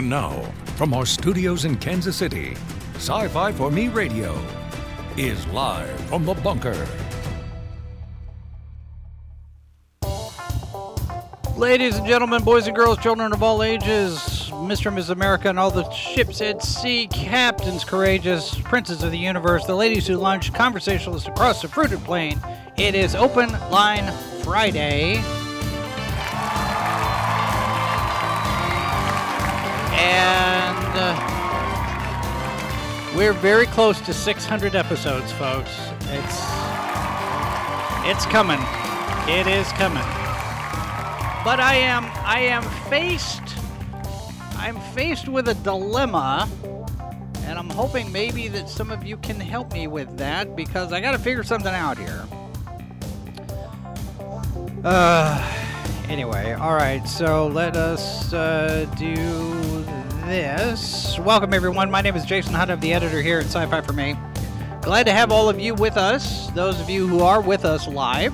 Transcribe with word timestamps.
And 0.00 0.08
now, 0.08 0.40
from 0.76 0.94
our 0.94 1.04
studios 1.04 1.66
in 1.66 1.76
Kansas 1.76 2.16
City, 2.16 2.56
Sci 2.94 3.28
Fi 3.28 3.52
for 3.52 3.70
Me 3.70 3.88
Radio 3.88 4.34
is 5.18 5.46
live 5.48 5.90
from 6.08 6.24
the 6.24 6.32
bunker. 6.32 6.88
Ladies 11.54 11.98
and 11.98 12.06
gentlemen, 12.06 12.42
boys 12.42 12.66
and 12.66 12.74
girls, 12.74 12.96
children 12.96 13.34
of 13.34 13.42
all 13.42 13.62
ages, 13.62 14.16
Mr. 14.52 14.86
and 14.86 14.96
Mrs. 14.96 15.10
America, 15.10 15.50
and 15.50 15.58
all 15.58 15.70
the 15.70 15.86
ships 15.90 16.40
at 16.40 16.62
sea, 16.62 17.06
captains 17.08 17.84
courageous, 17.84 18.58
princes 18.60 19.02
of 19.02 19.10
the 19.10 19.18
universe, 19.18 19.66
the 19.66 19.76
ladies 19.76 20.06
who 20.06 20.16
lunch, 20.16 20.50
conversationalists 20.54 21.28
across 21.28 21.60
the 21.60 21.68
fruited 21.68 22.02
plain. 22.04 22.40
It 22.78 22.94
is 22.94 23.14
Open 23.14 23.52
Line 23.70 24.10
Friday. 24.44 25.22
Uh, 30.94 31.14
we're 33.16 33.32
very 33.32 33.66
close 33.66 34.00
to 34.02 34.12
600 34.12 34.74
episodes, 34.74 35.32
folks. 35.32 35.70
It's 36.02 36.40
it's 38.02 38.26
coming. 38.26 38.60
It 39.28 39.46
is 39.46 39.70
coming. 39.72 40.02
But 41.44 41.60
I 41.60 41.74
am 41.76 42.04
I 42.24 42.40
am 42.40 42.62
faced 42.90 43.42
I'm 44.56 44.80
faced 44.92 45.28
with 45.28 45.48
a 45.48 45.54
dilemma 45.54 46.48
and 47.44 47.58
I'm 47.58 47.70
hoping 47.70 48.10
maybe 48.12 48.48
that 48.48 48.68
some 48.68 48.90
of 48.90 49.04
you 49.04 49.16
can 49.16 49.40
help 49.40 49.72
me 49.72 49.86
with 49.86 50.18
that 50.18 50.54
because 50.54 50.92
I 50.92 51.00
got 51.00 51.12
to 51.12 51.18
figure 51.18 51.42
something 51.42 51.74
out 51.74 51.98
here. 51.98 52.26
Uh 54.84 55.60
anyway, 56.10 56.52
all 56.52 56.74
right. 56.74 57.06
So 57.08 57.46
let 57.46 57.76
us 57.76 58.32
uh, 58.32 58.86
do 58.98 59.14
this. 60.30 61.18
Welcome 61.18 61.52
everyone. 61.52 61.90
My 61.90 62.02
name 62.02 62.14
is 62.14 62.24
Jason 62.24 62.54
Hunt. 62.54 62.70
I'm 62.70 62.78
the 62.78 62.92
editor 62.92 63.20
here 63.20 63.40
at 63.40 63.46
Sci-Fi 63.46 63.80
for 63.80 63.92
Me. 63.92 64.14
Glad 64.80 65.06
to 65.06 65.12
have 65.12 65.32
all 65.32 65.48
of 65.48 65.58
you 65.58 65.74
with 65.74 65.96
us. 65.96 66.48
Those 66.50 66.80
of 66.80 66.88
you 66.88 67.08
who 67.08 67.18
are 67.18 67.40
with 67.40 67.64
us 67.64 67.88
live. 67.88 68.32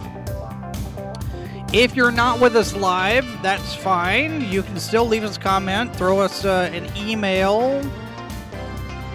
If 1.72 1.96
you're 1.96 2.12
not 2.12 2.38
with 2.38 2.54
us 2.54 2.76
live, 2.76 3.24
that's 3.42 3.74
fine. 3.74 4.42
You 4.42 4.62
can 4.62 4.78
still 4.78 5.06
leave 5.06 5.24
us 5.24 5.38
a 5.38 5.40
comment, 5.40 5.96
throw 5.96 6.20
us 6.20 6.44
uh, 6.44 6.70
an 6.70 6.86
email 6.98 7.82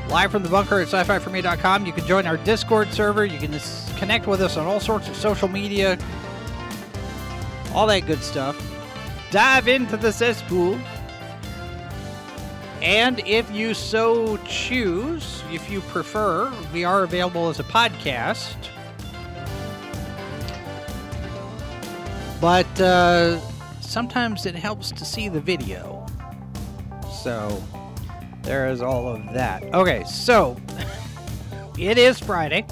live 0.09 0.31
from 0.31 0.41
the 0.41 0.49
bunker 0.49 0.79
at 0.79 0.87
sci 0.87 1.03
fi 1.03 1.19
for 1.19 1.29
me.com. 1.29 1.85
You 1.85 1.93
can 1.93 2.07
join 2.07 2.25
our 2.25 2.37
Discord 2.37 2.91
server. 2.91 3.25
You 3.25 3.37
can 3.37 3.59
connect 3.97 4.25
with 4.25 4.41
us 4.41 4.57
on 4.57 4.65
all 4.65 4.79
sorts 4.79 5.07
of 5.07 5.15
social 5.15 5.47
media, 5.47 5.99
all 7.75 7.85
that 7.85 8.07
good 8.07 8.23
stuff. 8.23 8.59
Dive 9.29 9.67
into 9.67 9.97
the 9.97 10.11
cesspool. 10.11 10.79
And 12.81 13.19
if 13.27 13.51
you 13.51 13.75
so 13.75 14.37
choose, 14.37 15.43
if 15.51 15.69
you 15.69 15.81
prefer, 15.81 16.51
we 16.73 16.83
are 16.83 17.03
available 17.03 17.49
as 17.49 17.59
a 17.59 17.63
podcast. 17.63 18.55
But 22.39 22.81
uh, 22.81 23.39
sometimes 23.81 24.47
it 24.47 24.55
helps 24.55 24.89
to 24.91 25.05
see 25.05 25.29
the 25.29 25.39
video. 25.39 26.03
So 27.21 27.61
there 28.41 28.67
is 28.67 28.81
all 28.81 29.07
of 29.07 29.31
that. 29.33 29.63
Okay, 29.75 30.03
so 30.05 30.57
it 31.77 31.99
is 31.99 32.19
Friday. 32.19 32.65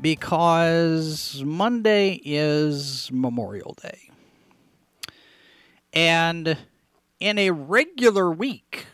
because 0.00 1.42
Monday 1.44 2.20
is 2.24 3.10
Memorial 3.12 3.76
Day, 3.82 4.10
and 5.92 6.56
in 7.20 7.38
a 7.38 7.50
regular 7.50 8.30
week, 8.30 8.86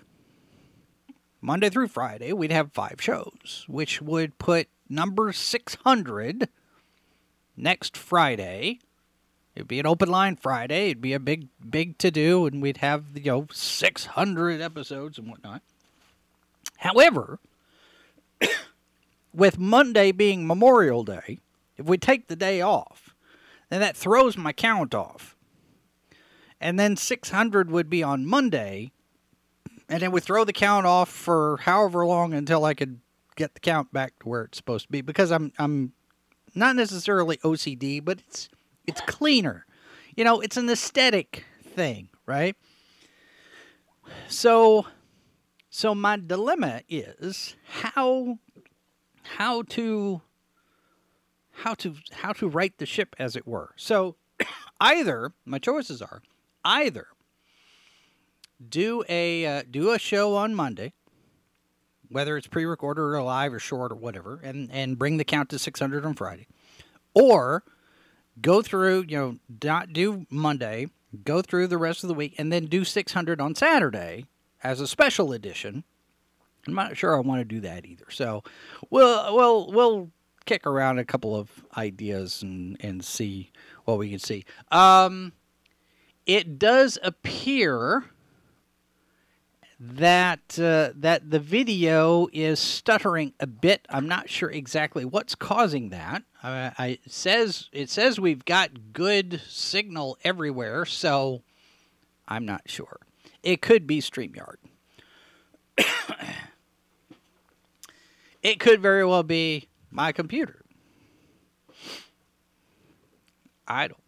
Monday 1.40 1.70
through 1.70 1.88
Friday, 1.88 2.32
we'd 2.32 2.52
have 2.52 2.72
five 2.72 2.96
shows, 3.00 3.64
which 3.68 4.00
would 4.00 4.38
put 4.38 4.68
number 4.88 5.32
600 5.32 6.48
next 7.56 7.96
Friday. 7.96 8.78
It'd 9.54 9.68
be 9.68 9.80
an 9.80 9.86
open 9.86 10.08
line 10.08 10.36
Friday. 10.36 10.86
It'd 10.86 11.02
be 11.02 11.12
a 11.12 11.20
big, 11.20 11.48
big 11.68 11.98
to 11.98 12.10
do, 12.10 12.46
and 12.46 12.62
we'd 12.62 12.78
have 12.78 13.04
you 13.14 13.30
know 13.30 13.46
600 13.52 14.60
episodes 14.60 15.18
and 15.18 15.28
whatnot. 15.28 15.62
However, 16.78 17.38
with 19.34 19.58
Monday 19.58 20.10
being 20.12 20.46
Memorial 20.46 21.04
Day, 21.04 21.38
if 21.76 21.86
we 21.86 21.98
take 21.98 22.28
the 22.28 22.36
day 22.36 22.60
off, 22.60 23.14
then 23.68 23.80
that 23.80 23.96
throws 23.96 24.36
my 24.36 24.52
count 24.52 24.94
off. 24.94 25.36
And 26.60 26.78
then 26.78 26.96
600 26.96 27.70
would 27.70 27.90
be 27.90 28.02
on 28.02 28.24
Monday, 28.24 28.92
and 29.88 30.00
then 30.00 30.12
we 30.12 30.20
throw 30.20 30.44
the 30.44 30.52
count 30.52 30.86
off 30.86 31.08
for 31.08 31.58
however 31.62 32.06
long 32.06 32.32
until 32.32 32.64
I 32.64 32.72
could 32.72 33.00
get 33.36 33.54
the 33.54 33.60
count 33.60 33.92
back 33.92 34.18
to 34.20 34.28
where 34.28 34.42
it's 34.44 34.58
supposed 34.58 34.86
to 34.86 34.92
be 34.92 35.00
because 35.00 35.30
I'm 35.30 35.52
I'm 35.58 35.92
not 36.54 36.76
necessarily 36.76 37.38
OCD, 37.38 38.04
but 38.04 38.18
it's 38.20 38.48
it's 38.86 39.00
cleaner. 39.02 39.66
You 40.16 40.24
know, 40.24 40.40
it's 40.40 40.56
an 40.56 40.68
aesthetic 40.68 41.44
thing, 41.74 42.08
right? 42.26 42.56
So 44.28 44.86
so 45.70 45.94
my 45.94 46.18
dilemma 46.18 46.82
is 46.88 47.56
how 47.66 48.38
how 49.22 49.62
to 49.62 50.20
how 51.52 51.74
to 51.74 51.94
how 52.12 52.32
to 52.34 52.48
right 52.48 52.76
the 52.78 52.86
ship 52.86 53.16
as 53.18 53.36
it 53.36 53.46
were. 53.46 53.70
So 53.76 54.16
either 54.80 55.32
my 55.44 55.58
choices 55.58 56.02
are 56.02 56.22
either 56.64 57.06
do 58.68 59.02
a 59.08 59.46
uh, 59.46 59.62
do 59.70 59.92
a 59.92 59.98
show 59.98 60.36
on 60.36 60.54
Monday, 60.54 60.92
whether 62.08 62.36
it's 62.36 62.46
pre-recorded 62.46 63.00
or 63.00 63.22
live 63.22 63.54
or 63.54 63.58
short 63.58 63.92
or 63.92 63.96
whatever, 63.96 64.40
and 64.42 64.70
and 64.70 64.98
bring 64.98 65.16
the 65.16 65.24
count 65.24 65.48
to 65.50 65.58
600 65.58 66.04
on 66.04 66.14
Friday, 66.14 66.46
or 67.14 67.64
go 68.40 68.62
through 68.62 69.04
you 69.08 69.16
know 69.16 69.38
not 69.62 69.92
do 69.92 70.26
Monday, 70.30 70.88
go 71.24 71.42
through 71.42 71.66
the 71.66 71.78
rest 71.78 72.02
of 72.04 72.08
the 72.08 72.14
week, 72.14 72.34
and 72.38 72.52
then 72.52 72.66
do 72.66 72.84
600 72.84 73.40
on 73.40 73.54
Saturday 73.54 74.26
as 74.62 74.80
a 74.80 74.86
special 74.86 75.32
edition. 75.32 75.84
I'm 76.66 76.74
not 76.74 76.96
sure 76.96 77.16
I 77.16 77.20
want 77.20 77.40
to 77.40 77.44
do 77.44 77.60
that 77.60 77.84
either. 77.84 78.06
So 78.10 78.42
we'll 78.90 79.34
we'll 79.34 79.72
we'll 79.72 80.10
kick 80.44 80.66
around 80.66 80.98
a 80.98 81.04
couple 81.04 81.36
of 81.36 81.50
ideas 81.76 82.42
and 82.42 82.76
and 82.80 83.04
see 83.04 83.50
what 83.84 83.98
we 83.98 84.10
can 84.10 84.18
see. 84.18 84.44
Um, 84.70 85.32
it 86.26 86.58
does 86.58 86.98
appear 87.02 88.04
that 89.84 90.58
uh, 90.60 90.90
that 90.94 91.28
the 91.28 91.40
video 91.40 92.28
is 92.32 92.60
stuttering 92.60 93.32
a 93.40 93.48
bit. 93.48 93.84
I'm 93.90 94.06
not 94.06 94.30
sure 94.30 94.48
exactly 94.48 95.04
what's 95.04 95.34
causing 95.34 95.88
that. 95.88 96.22
I, 96.44 96.98
says 97.06 97.68
it 97.72 97.90
says 97.90 98.20
we've 98.20 98.44
got 98.44 98.92
good 98.92 99.40
signal 99.48 100.18
everywhere, 100.22 100.84
so 100.84 101.42
I'm 102.28 102.44
not 102.46 102.62
sure. 102.66 102.98
It 103.42 103.60
could 103.60 103.88
be 103.88 104.00
Streamyard. 104.00 104.56
it 108.42 108.60
could 108.60 108.80
very 108.80 109.04
well 109.04 109.24
be 109.24 109.68
my 109.90 110.12
computer. 110.12 110.64
I 113.66 113.88
don't. 113.88 114.01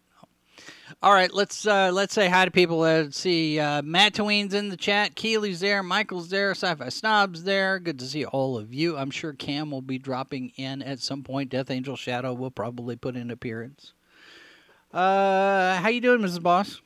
All 1.03 1.13
right, 1.13 1.31
let's 1.31 1.67
uh, 1.67 1.91
let's 1.93 2.13
say 2.13 2.29
hi 2.29 2.45
to 2.45 2.51
people. 2.51 2.79
Let's 2.79 3.19
see. 3.19 3.59
Uh, 3.59 3.81
Matt 3.83 4.15
Tween's 4.15 4.53
in 4.53 4.69
the 4.69 4.77
chat. 4.77 5.15
Keely's 5.15 5.59
there. 5.59 5.83
Michael's 5.83 6.29
there. 6.29 6.51
Sci-Fi 6.51 6.89
Snob's 6.89 7.43
there. 7.43 7.79
Good 7.79 7.99
to 7.99 8.05
see 8.05 8.25
all 8.25 8.57
of 8.57 8.73
you. 8.73 8.97
I'm 8.97 9.11
sure 9.11 9.33
Cam 9.33 9.69
will 9.69 9.81
be 9.81 9.99
dropping 9.99 10.53
in 10.55 10.81
at 10.81 10.99
some 10.99 11.21
point. 11.21 11.51
Death 11.51 11.69
Angel 11.69 11.95
Shadow 11.95 12.33
will 12.33 12.49
probably 12.49 12.95
put 12.95 13.15
in 13.15 13.29
appearance. 13.29 13.93
Uh, 14.91 15.75
how 15.75 15.89
you 15.89 16.01
doing, 16.01 16.21
Mrs. 16.21 16.41
Boss? 16.41 16.81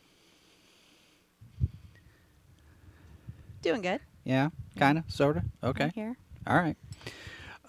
Doing 3.61 3.81
good. 3.81 4.01
Yeah, 4.23 4.49
kind 4.77 4.97
of, 4.97 5.09
sort 5.09 5.37
of. 5.37 5.43
Okay. 5.63 5.85
I'm 5.85 5.91
here. 5.91 6.17
All 6.47 6.57
right. 6.57 6.77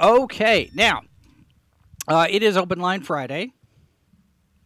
Okay. 0.00 0.70
Now, 0.74 1.02
uh, 2.08 2.26
it 2.30 2.42
is 2.42 2.56
Open 2.56 2.80
Line 2.80 3.02
Friday, 3.02 3.52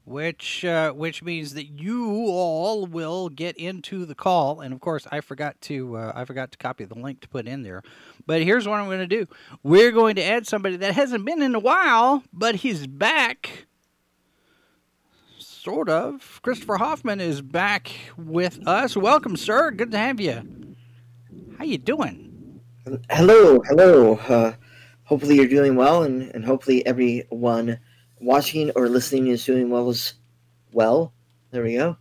which 0.05 0.65
uh, 0.65 0.93
which 0.93 1.23
means 1.23 1.55
that 1.55 1.81
you 1.81 2.13
all 2.29 2.87
will 2.87 3.29
get 3.29 3.57
into 3.57 4.05
the 4.05 4.15
call. 4.15 4.61
And 4.61 4.75
of 4.75 4.81
course, 4.81 5.07
I 5.11 5.21
forgot 5.21 5.61
to 5.63 5.97
uh, 5.97 6.13
I 6.15 6.25
forgot 6.25 6.53
to 6.53 6.59
copy 6.59 6.85
the 6.85 6.95
link 6.99 7.21
to 7.21 7.29
put 7.29 7.47
in 7.47 7.63
there. 7.63 7.83
But 8.27 8.43
here's 8.43 8.67
what 8.69 8.81
I'm 8.81 8.87
going 8.87 8.99
to 9.01 9.07
do: 9.07 9.27
we're 9.63 9.93
going 9.93 10.17
to 10.17 10.23
add 10.25 10.47
somebody 10.47 10.77
that 10.77 10.95
hasn't 10.95 11.25
been 11.25 11.43
in 11.43 11.55
a 11.55 11.61
while, 11.61 12.23
but 12.33 12.57
he's 12.57 12.87
back. 12.87 13.67
sort 15.39 15.89
of. 15.89 16.41
Christopher 16.43 16.77
Hoffman 16.77 17.21
is 17.21 17.41
back 17.41 17.91
with 18.19 18.67
us. 18.69 18.97
Welcome, 18.97 19.37
sir. 19.37 19.71
Good 19.71 19.93
to 19.93 19.99
have 19.99 20.21
you. 20.21 20.77
How 21.59 21.65
you 21.65 21.79
doing? 21.79 22.61
Hello, 23.11 23.61
hello. 23.67 24.17
Uh, 24.17 24.53
hopefully 25.05 25.37
you're 25.37 25.47
doing 25.49 25.75
well, 25.75 26.03
and, 26.03 26.31
and 26.35 26.45
hopefully 26.45 26.85
everyone 26.85 27.79
watching 28.25 28.71
or 28.77 28.89
listening 28.89 29.29
is 29.29 29.45
doing 29.45 29.71
well 29.71 29.89
as 29.89 30.15
well. 30.73 31.13
There 31.51 31.63
we 31.63 31.75
go. 31.77 31.97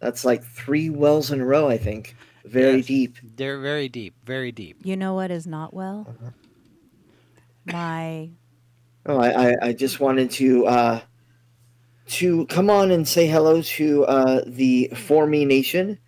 That's 0.00 0.24
like 0.24 0.44
three 0.44 0.90
wells 0.90 1.30
in 1.30 1.40
a 1.40 1.46
row, 1.46 1.68
I 1.68 1.78
think. 1.78 2.16
Very 2.44 2.78
Yes. 2.78 2.86
deep. 2.86 3.16
They're 3.22 3.60
very 3.60 3.88
deep, 3.88 4.14
very 4.24 4.52
deep. 4.52 4.78
You 4.82 4.96
know 4.96 5.14
what 5.14 5.30
is 5.30 5.46
not 5.46 5.72
well? 5.72 6.06
Uh-huh. 6.08 6.30
My 7.64 8.30
Oh, 9.06 9.18
I, 9.18 9.50
I, 9.50 9.54
I 9.62 9.72
just 9.72 9.98
wanted 10.00 10.30
to 10.32 10.66
uh, 10.66 11.00
to 12.06 12.46
come 12.46 12.70
on 12.70 12.90
and 12.90 13.06
say 13.06 13.26
hello 13.26 13.62
to 13.62 14.04
uh, 14.04 14.42
the 14.46 14.88
For 14.94 15.26
Me 15.26 15.44
Nation, 15.44 15.98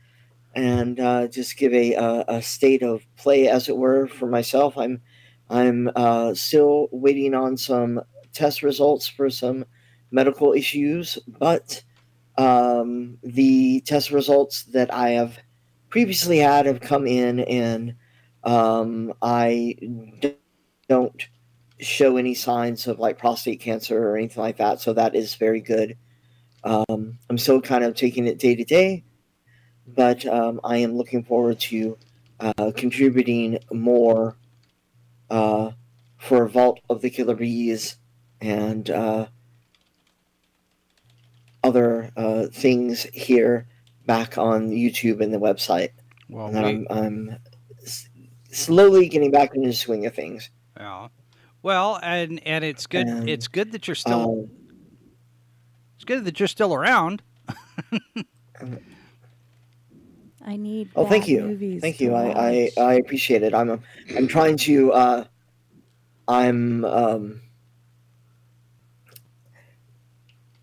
and 0.54 0.98
uh, 1.00 1.28
just 1.28 1.56
give 1.56 1.72
a, 1.72 1.94
a 1.94 2.24
a 2.28 2.42
state 2.42 2.82
of 2.82 3.04
play, 3.16 3.48
as 3.48 3.68
it 3.68 3.76
were, 3.76 4.06
for 4.06 4.26
myself. 4.28 4.76
I'm 4.76 5.02
I'm 5.48 5.90
uh, 5.94 6.34
still 6.34 6.88
waiting 6.92 7.34
on 7.34 7.56
some 7.56 8.00
test 8.34 8.62
results 8.62 9.06
for 9.08 9.30
some 9.30 9.64
medical 10.10 10.52
issues, 10.52 11.18
but 11.26 11.82
um, 12.36 13.18
the 13.22 13.80
test 13.82 14.10
results 14.10 14.64
that 14.64 14.92
I 14.92 15.10
have 15.10 15.38
previously 15.88 16.38
had 16.38 16.66
have 16.66 16.80
come 16.80 17.06
in, 17.06 17.40
and 17.40 17.94
um, 18.42 19.14
I 19.22 19.76
don't 20.88 21.28
show 21.80 22.16
any 22.16 22.34
signs 22.34 22.86
of 22.86 22.98
like 22.98 23.18
prostate 23.18 23.60
cancer 23.60 24.08
or 24.08 24.16
anything 24.16 24.42
like 24.42 24.58
that. 24.58 24.80
So 24.80 24.92
that 24.92 25.14
is 25.14 25.34
very 25.34 25.60
good. 25.60 25.96
Um, 26.62 27.18
I'm 27.28 27.38
still 27.38 27.60
kind 27.60 27.84
of 27.84 27.94
taking 27.94 28.26
it 28.26 28.38
day 28.38 28.54
to 28.54 28.64
day, 28.64 29.04
but 29.86 30.24
um, 30.26 30.60
I 30.64 30.78
am 30.78 30.96
looking 30.96 31.24
forward 31.24 31.60
to 31.60 31.98
uh, 32.40 32.72
contributing 32.74 33.58
more 33.72 34.36
uh, 35.30 35.72
for 36.18 36.48
Vault 36.48 36.80
of 36.88 37.02
the 37.02 37.10
Killer 37.10 37.34
Bees 37.34 37.96
and 38.40 38.90
uh, 38.90 39.26
other 41.62 42.10
uh, 42.16 42.46
things 42.46 43.04
here 43.12 43.66
back 44.06 44.36
on 44.38 44.70
YouTube 44.70 45.20
and 45.20 45.32
the 45.32 45.38
website. 45.38 45.90
Well, 46.28 46.46
And 46.46 46.64
we, 46.64 46.86
I'm, 46.90 47.04
I'm 47.04 47.38
slowly 48.50 49.08
getting 49.08 49.30
back 49.30 49.54
into 49.54 49.68
the 49.68 49.74
swing 49.74 50.06
of 50.06 50.14
things. 50.14 50.50
yeah. 50.76 51.08
Well, 51.62 51.98
and 52.02 52.46
and 52.46 52.62
it's 52.62 52.86
good. 52.86 53.06
And, 53.06 53.26
it's 53.28 53.48
good 53.48 53.72
that 53.72 53.88
you're 53.88 53.94
still. 53.94 54.40
Um, 54.44 54.50
it's 55.96 56.04
good 56.04 56.26
that 56.26 56.38
you're 56.38 56.46
still 56.46 56.74
around. 56.74 57.22
I 60.44 60.56
need. 60.56 60.90
Oh, 60.94 61.06
thank 61.06 61.26
you, 61.26 61.40
movies 61.40 61.80
thank 61.80 62.00
you. 62.00 62.12
I, 62.12 62.48
I. 62.48 62.70
I 62.78 62.94
appreciate 62.96 63.42
it. 63.42 63.54
I'm 63.54 63.82
I'm 64.14 64.28
trying 64.28 64.58
to. 64.58 64.92
Uh, 64.92 65.24
I'm 66.28 66.84
um. 66.84 67.40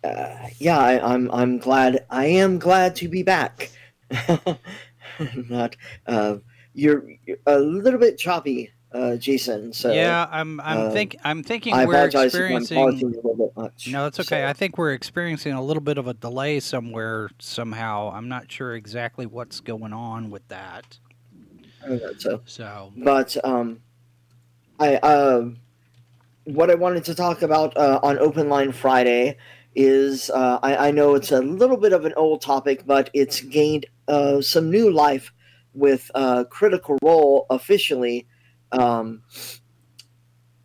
Uh, 0.04 0.48
yeah, 0.58 0.78
I, 0.78 1.12
I'm 1.12 1.30
I'm 1.30 1.58
glad. 1.58 2.04
I 2.10 2.26
am 2.26 2.58
glad 2.58 2.96
to 2.96 3.08
be 3.08 3.22
back. 3.22 3.70
Not. 5.48 5.76
Uh, 6.06 6.36
you're, 6.74 7.04
you're 7.24 7.36
a 7.46 7.58
little 7.58 8.00
bit 8.00 8.18
choppy, 8.18 8.72
uh, 8.92 9.16
Jason. 9.16 9.72
So 9.72 9.92
yeah, 9.92 10.26
I'm. 10.30 10.60
I'm 10.60 10.78
uh, 10.78 10.90
think. 10.90 11.16
I'm 11.22 11.42
thinking 11.42 11.74
I 11.74 11.84
we're 11.84 12.06
experiencing. 12.06 12.78
a 12.78 12.86
little 12.86 13.36
bit 13.36 13.56
much. 13.56 13.88
No, 13.88 14.06
it's 14.06 14.18
okay. 14.18 14.42
So- 14.42 14.48
I 14.48 14.52
think 14.52 14.76
we're 14.76 14.92
experiencing 14.92 15.52
a 15.52 15.62
little 15.62 15.82
bit 15.82 15.98
of 15.98 16.08
a 16.08 16.14
delay 16.14 16.58
somewhere 16.58 17.30
somehow. 17.38 18.10
I'm 18.12 18.28
not 18.28 18.50
sure 18.50 18.74
exactly 18.74 19.26
what's 19.26 19.60
going 19.60 19.92
on 19.92 20.30
with 20.30 20.46
that. 20.48 20.98
I 21.84 21.88
don't 21.88 22.02
know, 22.02 22.12
so. 22.18 22.40
So, 22.44 22.92
but 22.96 23.36
um, 23.44 23.80
I 24.80 24.96
uh, 24.96 25.50
what 26.44 26.70
I 26.70 26.74
wanted 26.74 27.04
to 27.04 27.14
talk 27.14 27.42
about 27.42 27.76
uh, 27.76 28.00
on 28.02 28.18
Open 28.18 28.48
Line 28.48 28.72
Friday 28.72 29.36
is 29.74 30.30
uh, 30.30 30.58
I, 30.62 30.88
I 30.88 30.90
know 30.90 31.14
it's 31.14 31.32
a 31.32 31.40
little 31.40 31.76
bit 31.76 31.92
of 31.92 32.04
an 32.04 32.12
old 32.16 32.42
topic, 32.42 32.84
but 32.86 33.10
it's 33.14 33.40
gained 33.40 33.86
uh, 34.08 34.40
some 34.40 34.70
new 34.70 34.90
life 34.90 35.32
with 35.74 36.10
uh, 36.14 36.44
Critical 36.44 36.98
Role 37.02 37.46
officially 37.50 38.26
um, 38.72 39.22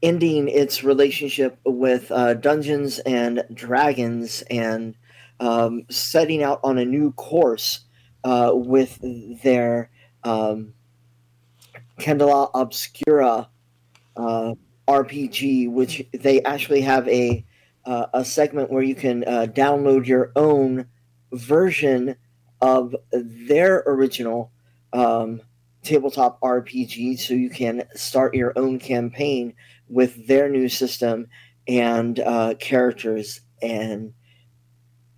ending 0.01 0.47
its 0.47 0.83
relationship 0.83 1.57
with 1.65 2.11
uh, 2.11 2.33
Dungeons 2.35 2.99
and 2.99 3.43
Dragons 3.53 4.43
and 4.49 4.95
um, 5.39 5.83
setting 5.89 6.43
out 6.43 6.59
on 6.63 6.77
a 6.77 6.85
new 6.85 7.11
course 7.13 7.81
uh, 8.23 8.51
with 8.53 8.99
their 9.43 9.89
um, 10.23 10.73
Candela 11.99 12.49
Obscura 12.53 13.49
uh, 14.15 14.53
RPG, 14.87 15.69
which 15.71 16.03
they 16.13 16.41
actually 16.43 16.81
have 16.81 17.07
a 17.07 17.45
uh, 17.87 18.07
a 18.13 18.25
segment 18.25 18.69
where 18.69 18.83
you 18.83 18.93
can 18.93 19.23
uh, 19.23 19.47
download 19.49 20.05
your 20.05 20.33
own 20.35 20.85
version 21.31 22.17
of 22.61 22.93
their 23.11 23.81
original 23.87 24.51
um, 24.91 25.41
tabletop 25.83 26.39
RPG, 26.41 27.17
so 27.17 27.33
you 27.33 27.49
can 27.49 27.87
start 27.95 28.35
your 28.35 28.51
own 28.57 28.77
campaign 28.77 29.53
with 29.87 30.27
their 30.27 30.49
new 30.49 30.67
system 30.67 31.27
and 31.65 32.19
uh, 32.19 32.55
characters 32.59 33.39
and 33.61 34.13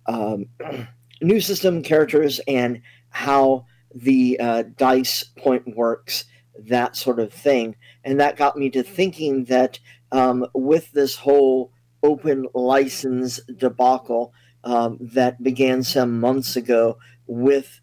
um, 0.06 0.46
new 1.20 1.40
system 1.40 1.82
characters 1.82 2.40
and 2.46 2.82
how 3.08 3.66
the 3.92 4.38
uh, 4.38 4.62
dice 4.76 5.24
point 5.24 5.76
works 5.76 6.24
that 6.56 6.94
sort 6.94 7.18
of 7.18 7.32
thing. 7.32 7.74
And 8.04 8.20
that 8.20 8.36
got 8.36 8.56
me 8.56 8.70
to 8.70 8.84
thinking 8.84 9.46
that 9.46 9.80
um, 10.12 10.46
with 10.54 10.92
this 10.92 11.16
whole 11.16 11.72
open 12.02 12.46
license 12.54 13.40
debacle 13.56 14.32
um, 14.64 14.98
that 15.00 15.42
began 15.42 15.82
some 15.82 16.20
months 16.20 16.56
ago 16.56 16.98
with 17.26 17.80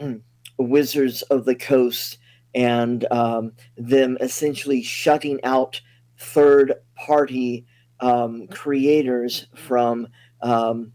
Wizards 0.58 1.22
of 1.22 1.44
the 1.44 1.54
Coast 1.54 2.18
and 2.54 3.06
um, 3.10 3.52
them 3.76 4.16
essentially 4.20 4.82
shutting 4.82 5.42
out 5.44 5.80
third 6.18 6.74
party 6.94 7.66
um, 8.00 8.48
creators 8.48 9.46
from 9.54 10.08
um, 10.40 10.92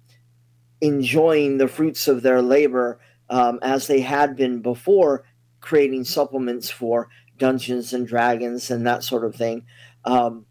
enjoying 0.82 1.58
the 1.58 1.68
fruits 1.68 2.08
of 2.08 2.22
their 2.22 2.42
labor 2.42 3.00
um, 3.30 3.60
as 3.62 3.88
they 3.88 4.02
had 4.02 4.36
been 4.36 4.62
before 4.62 5.24
creating 5.62 6.04
supplements 6.04 6.70
for 6.70 7.10
Dungeons 7.38 7.94
and 7.94 8.06
Dragons 8.06 8.70
and 8.70 8.86
that 8.86 9.04
sort 9.04 9.26
of 9.26 9.36
thing, 9.36 9.66
um, 10.06 10.46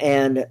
and 0.00 0.46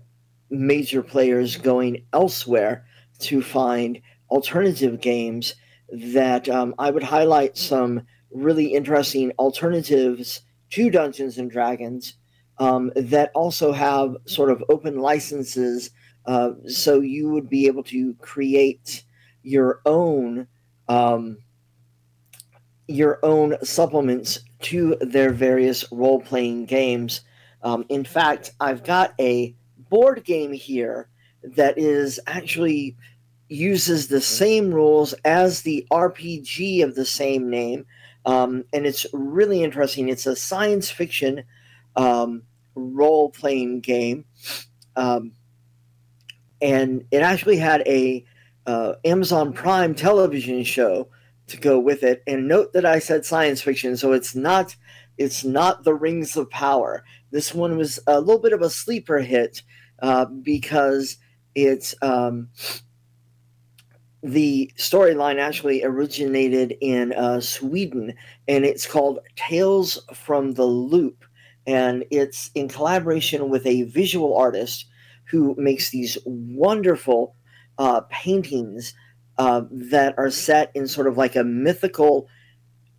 major 0.51 1.01
players 1.01 1.55
going 1.55 2.05
elsewhere 2.13 2.85
to 3.19 3.41
find 3.41 4.01
alternative 4.29 5.01
games 5.01 5.55
that 5.91 6.47
um, 6.49 6.75
I 6.77 6.91
would 6.91 7.03
highlight 7.03 7.57
some 7.57 8.03
really 8.31 8.73
interesting 8.73 9.31
alternatives 9.39 10.41
to 10.71 10.89
Dungeons 10.89 11.37
and 11.37 11.49
Dragons 11.49 12.15
um, 12.57 12.91
that 12.95 13.31
also 13.33 13.71
have 13.71 14.15
sort 14.25 14.51
of 14.51 14.63
open 14.69 14.99
licenses, 14.99 15.89
uh, 16.25 16.51
so 16.67 17.01
you 17.01 17.29
would 17.29 17.49
be 17.49 17.67
able 17.67 17.83
to 17.83 18.13
create 18.15 19.03
your 19.43 19.81
own. 19.85 20.47
Um, 20.87 21.37
your 22.87 23.19
own 23.23 23.55
supplements 23.63 24.39
to 24.59 24.95
their 24.99 25.31
various 25.31 25.89
role 25.91 26.19
playing 26.19 26.65
games. 26.65 27.21
Um, 27.63 27.85
in 27.89 28.03
fact, 28.03 28.51
I've 28.59 28.83
got 28.83 29.13
a 29.19 29.55
board 29.91 30.23
game 30.23 30.53
here 30.53 31.09
that 31.43 31.77
is 31.77 32.19
actually 32.25 32.97
uses 33.49 34.07
the 34.07 34.21
same 34.21 34.73
rules 34.73 35.13
as 35.25 35.61
the 35.61 35.85
RPG 35.91 36.83
of 36.83 36.95
the 36.95 37.05
same 37.05 37.49
name. 37.49 37.85
Um, 38.25 38.63
and 38.73 38.85
it's 38.85 39.05
really 39.11 39.61
interesting. 39.61 40.07
It's 40.07 40.25
a 40.25 40.35
science 40.35 40.89
fiction 40.89 41.43
um, 41.95 42.43
role 42.73 43.29
playing 43.29 43.81
game. 43.81 44.25
Um, 44.95 45.33
and 46.61 47.05
it 47.11 47.21
actually 47.21 47.57
had 47.57 47.81
a 47.85 48.25
uh, 48.65 48.93
Amazon 49.03 49.51
Prime 49.51 49.95
television 49.95 50.63
show 50.63 51.09
to 51.47 51.57
go 51.57 51.79
with 51.79 52.03
it. 52.03 52.23
And 52.25 52.47
note 52.47 52.71
that 52.73 52.85
I 52.85 52.99
said 52.99 53.25
science 53.25 53.61
fiction, 53.61 53.97
so 53.97 54.13
it's 54.13 54.35
not 54.35 54.75
it's 55.17 55.43
not 55.43 55.83
the 55.83 55.93
Rings 55.93 56.37
of 56.37 56.49
Power. 56.49 57.03
This 57.31 57.53
one 57.53 57.77
was 57.77 57.99
a 58.07 58.19
little 58.19 58.41
bit 58.41 58.53
of 58.53 58.61
a 58.61 58.69
sleeper 58.69 59.19
hit 59.19 59.61
uh, 60.01 60.25
because 60.25 61.17
it's 61.55 61.95
um, 62.01 62.49
the 64.23 64.71
storyline 64.77 65.39
actually 65.39 65.83
originated 65.83 66.75
in 66.81 67.13
uh, 67.13 67.39
Sweden, 67.39 68.13
and 68.47 68.65
it's 68.65 68.85
called 68.85 69.19
Tales 69.35 70.03
from 70.13 70.53
the 70.53 70.65
Loop, 70.65 71.25
and 71.65 72.05
it's 72.11 72.51
in 72.53 72.67
collaboration 72.67 73.49
with 73.49 73.65
a 73.65 73.83
visual 73.83 74.37
artist 74.37 74.85
who 75.25 75.55
makes 75.57 75.89
these 75.89 76.17
wonderful 76.25 77.35
uh, 77.77 78.01
paintings 78.09 78.93
uh, 79.37 79.61
that 79.71 80.13
are 80.17 80.29
set 80.29 80.71
in 80.75 80.87
sort 80.87 81.07
of 81.07 81.17
like 81.17 81.35
a 81.35 81.43
mythical 81.43 82.27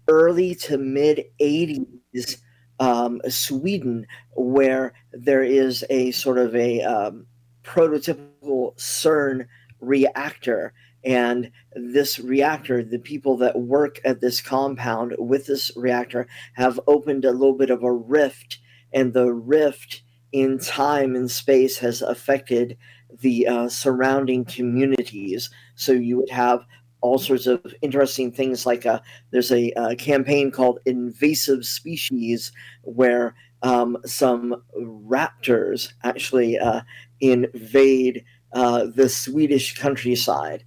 early 0.08 0.54
to 0.54 0.78
mid 0.78 1.24
80s 1.40 2.38
um, 2.80 3.20
Sweden, 3.28 4.06
where 4.34 4.92
there 5.12 5.42
is 5.42 5.84
a 5.90 6.10
sort 6.12 6.38
of 6.38 6.54
a 6.54 6.82
um, 6.82 7.26
prototypical 7.62 8.76
CERN 8.76 9.46
reactor. 9.80 10.72
And 11.04 11.50
this 11.74 12.18
reactor, 12.18 12.82
the 12.84 12.98
people 12.98 13.36
that 13.38 13.58
work 13.58 14.00
at 14.04 14.20
this 14.20 14.40
compound 14.40 15.14
with 15.18 15.46
this 15.46 15.72
reactor 15.76 16.28
have 16.54 16.78
opened 16.86 17.24
a 17.24 17.32
little 17.32 17.56
bit 17.56 17.70
of 17.70 17.82
a 17.82 17.92
rift, 17.92 18.58
and 18.92 19.12
the 19.12 19.32
rift 19.32 20.02
in 20.30 20.58
time 20.58 21.14
and 21.16 21.30
space 21.30 21.78
has 21.78 22.02
affected 22.02 22.78
the 23.20 23.46
uh, 23.46 23.68
surrounding 23.68 24.44
communities. 24.44 25.50
So 25.74 25.92
you 25.92 26.18
would 26.18 26.30
have 26.30 26.64
all 27.02 27.18
sorts 27.18 27.46
of 27.46 27.60
interesting 27.82 28.32
things 28.32 28.64
like 28.64 28.86
uh, 28.86 29.00
there's 29.30 29.52
a, 29.52 29.70
a, 29.72 29.94
campaign 29.96 30.50
called 30.50 30.78
invasive 30.86 31.64
species 31.64 32.52
where 32.82 33.34
um, 33.62 33.98
some 34.06 34.62
raptors 34.80 35.92
actually 36.04 36.58
uh, 36.58 36.80
invade 37.20 38.24
uh, 38.52 38.86
the 38.94 39.08
swedish 39.08 39.78
countryside. 39.78 40.64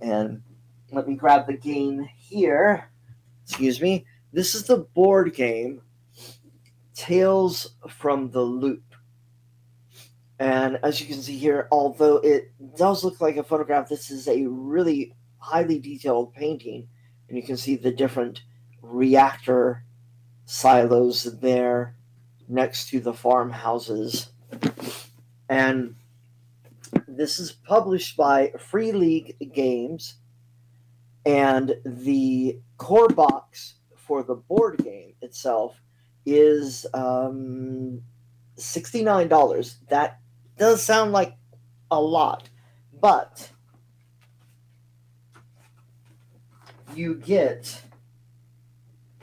And 0.00 0.42
let 0.90 1.06
me 1.06 1.14
grab 1.14 1.46
the 1.46 1.56
game 1.56 2.08
here. 2.16 2.90
Excuse 3.44 3.80
me. 3.80 4.06
This 4.32 4.54
is 4.54 4.64
the 4.64 4.78
board 4.78 5.34
game 5.34 5.82
tales 6.94 7.76
from 7.88 8.30
the 8.30 8.40
loop. 8.40 8.82
And 10.38 10.78
as 10.82 11.00
you 11.00 11.06
can 11.06 11.22
see 11.22 11.38
here 11.38 11.68
although 11.70 12.16
it 12.16 12.52
does 12.76 13.04
look 13.04 13.20
like 13.20 13.36
a 13.36 13.44
photograph 13.44 13.88
this 13.88 14.10
is 14.10 14.26
a 14.26 14.44
really 14.46 15.14
highly 15.44 15.78
detailed 15.78 16.32
painting, 16.32 16.88
and 17.28 17.36
you 17.36 17.42
can 17.42 17.56
see 17.56 17.76
the 17.76 17.90
different 17.90 18.42
reactor 18.80 19.84
silos 20.46 21.24
there 21.40 21.96
next 22.48 22.88
to 22.88 22.98
the 22.98 23.12
farmhouses. 23.12 24.30
And 25.48 25.96
this 27.06 27.38
is 27.38 27.52
published 27.52 28.16
by 28.16 28.52
Free 28.58 28.92
League 28.92 29.36
Games, 29.52 30.14
and 31.26 31.76
the 31.84 32.58
core 32.78 33.08
box 33.08 33.74
for 33.96 34.22
the 34.22 34.34
board 34.34 34.78
game 34.78 35.14
itself 35.20 35.80
is 36.24 36.86
um, 36.94 38.00
$69. 38.56 39.74
That 39.88 40.20
does 40.56 40.82
sound 40.82 41.12
like 41.12 41.36
a 41.90 42.00
lot, 42.00 42.48
but 42.98 43.50
you 46.96 47.14
get 47.16 47.80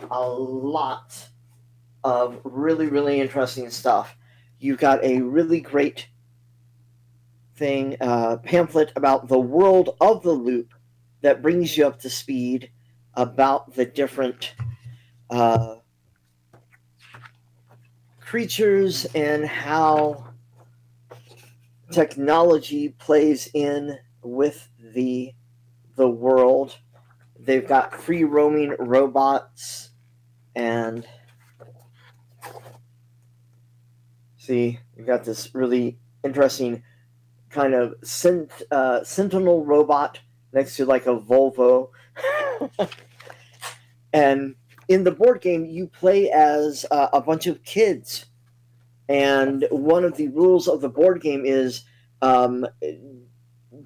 a 0.09 0.21
lot 0.21 1.27
of 2.03 2.39
really, 2.43 2.87
really 2.87 3.19
interesting 3.19 3.69
stuff. 3.69 4.15
You've 4.59 4.79
got 4.79 5.03
a 5.03 5.21
really 5.21 5.61
great 5.61 6.07
thing, 7.55 7.97
uh, 8.01 8.37
pamphlet 8.37 8.91
about 8.95 9.27
the 9.27 9.39
world 9.39 9.95
of 10.01 10.23
the 10.23 10.31
loop 10.31 10.73
that 11.21 11.41
brings 11.41 11.77
you 11.77 11.85
up 11.85 11.99
to 11.99 12.09
speed 12.09 12.71
about 13.13 13.75
the 13.75 13.85
different 13.85 14.55
uh, 15.29 15.75
creatures 18.19 19.05
and 19.13 19.45
how 19.45 20.25
technology 21.91 22.89
plays 22.89 23.49
in 23.53 23.97
with 24.23 24.69
the 24.79 25.33
the 25.97 26.07
world 26.07 26.77
They've 27.43 27.67
got 27.67 27.99
free 27.99 28.23
roaming 28.23 28.75
robots 28.77 29.89
and 30.55 31.07
see, 34.37 34.79
you've 34.95 35.07
got 35.07 35.23
this 35.23 35.55
really 35.55 35.97
interesting 36.23 36.83
kind 37.49 37.73
of 37.73 37.95
sent, 38.03 38.51
uh, 38.69 39.03
sentinel 39.03 39.65
robot 39.65 40.19
next 40.53 40.75
to 40.77 40.85
like 40.85 41.07
a 41.07 41.17
Volvo. 41.17 41.89
and 44.13 44.55
in 44.87 45.03
the 45.03 45.11
board 45.11 45.41
game, 45.41 45.65
you 45.65 45.87
play 45.87 46.29
as 46.29 46.85
uh, 46.91 47.07
a 47.11 47.21
bunch 47.21 47.47
of 47.47 47.63
kids. 47.63 48.27
And 49.09 49.65
one 49.71 50.03
of 50.03 50.15
the 50.15 50.27
rules 50.27 50.67
of 50.67 50.81
the 50.81 50.89
board 50.89 51.21
game 51.21 51.43
is 51.43 51.85
um, 52.21 52.67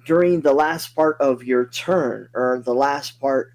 during 0.06 0.40
the 0.40 0.54
last 0.54 0.94
part 0.94 1.20
of 1.20 1.42
your 1.42 1.68
turn 1.68 2.28
or 2.32 2.62
the 2.64 2.74
last 2.74 3.20
part 3.20 3.52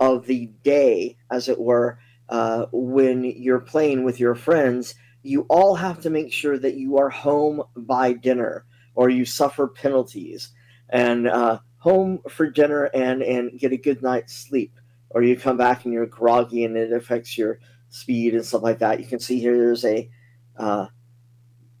of 0.00 0.26
the 0.26 0.46
day, 0.62 1.16
as 1.30 1.48
it 1.48 1.58
were, 1.58 1.98
uh, 2.28 2.66
when 2.72 3.24
you're 3.24 3.60
playing 3.60 4.04
with 4.04 4.20
your 4.20 4.36
friends, 4.36 4.94
you 5.22 5.42
all 5.50 5.74
have 5.74 6.00
to 6.00 6.08
make 6.08 6.32
sure 6.32 6.56
that 6.56 6.76
you 6.76 6.98
are 6.98 7.10
home 7.10 7.62
by 7.76 8.12
dinner 8.12 8.64
or 8.94 9.10
you 9.10 9.24
suffer 9.24 9.66
penalties. 9.66 10.52
And 10.88 11.26
uh, 11.28 11.58
home 11.78 12.20
for 12.28 12.48
dinner 12.48 12.84
and, 12.94 13.20
and 13.22 13.58
get 13.58 13.72
a 13.72 13.76
good 13.76 14.00
night's 14.00 14.34
sleep, 14.34 14.72
or 15.10 15.22
you 15.22 15.36
come 15.36 15.56
back 15.56 15.84
and 15.84 15.92
you're 15.92 16.06
groggy 16.06 16.64
and 16.64 16.76
it 16.76 16.92
affects 16.92 17.36
your 17.36 17.58
speed 17.88 18.34
and 18.34 18.44
stuff 18.44 18.62
like 18.62 18.78
that. 18.78 19.00
You 19.00 19.06
can 19.06 19.18
see 19.18 19.40
here 19.40 19.56
there's 19.56 19.84
a 19.84 20.08
uh, 20.56 20.86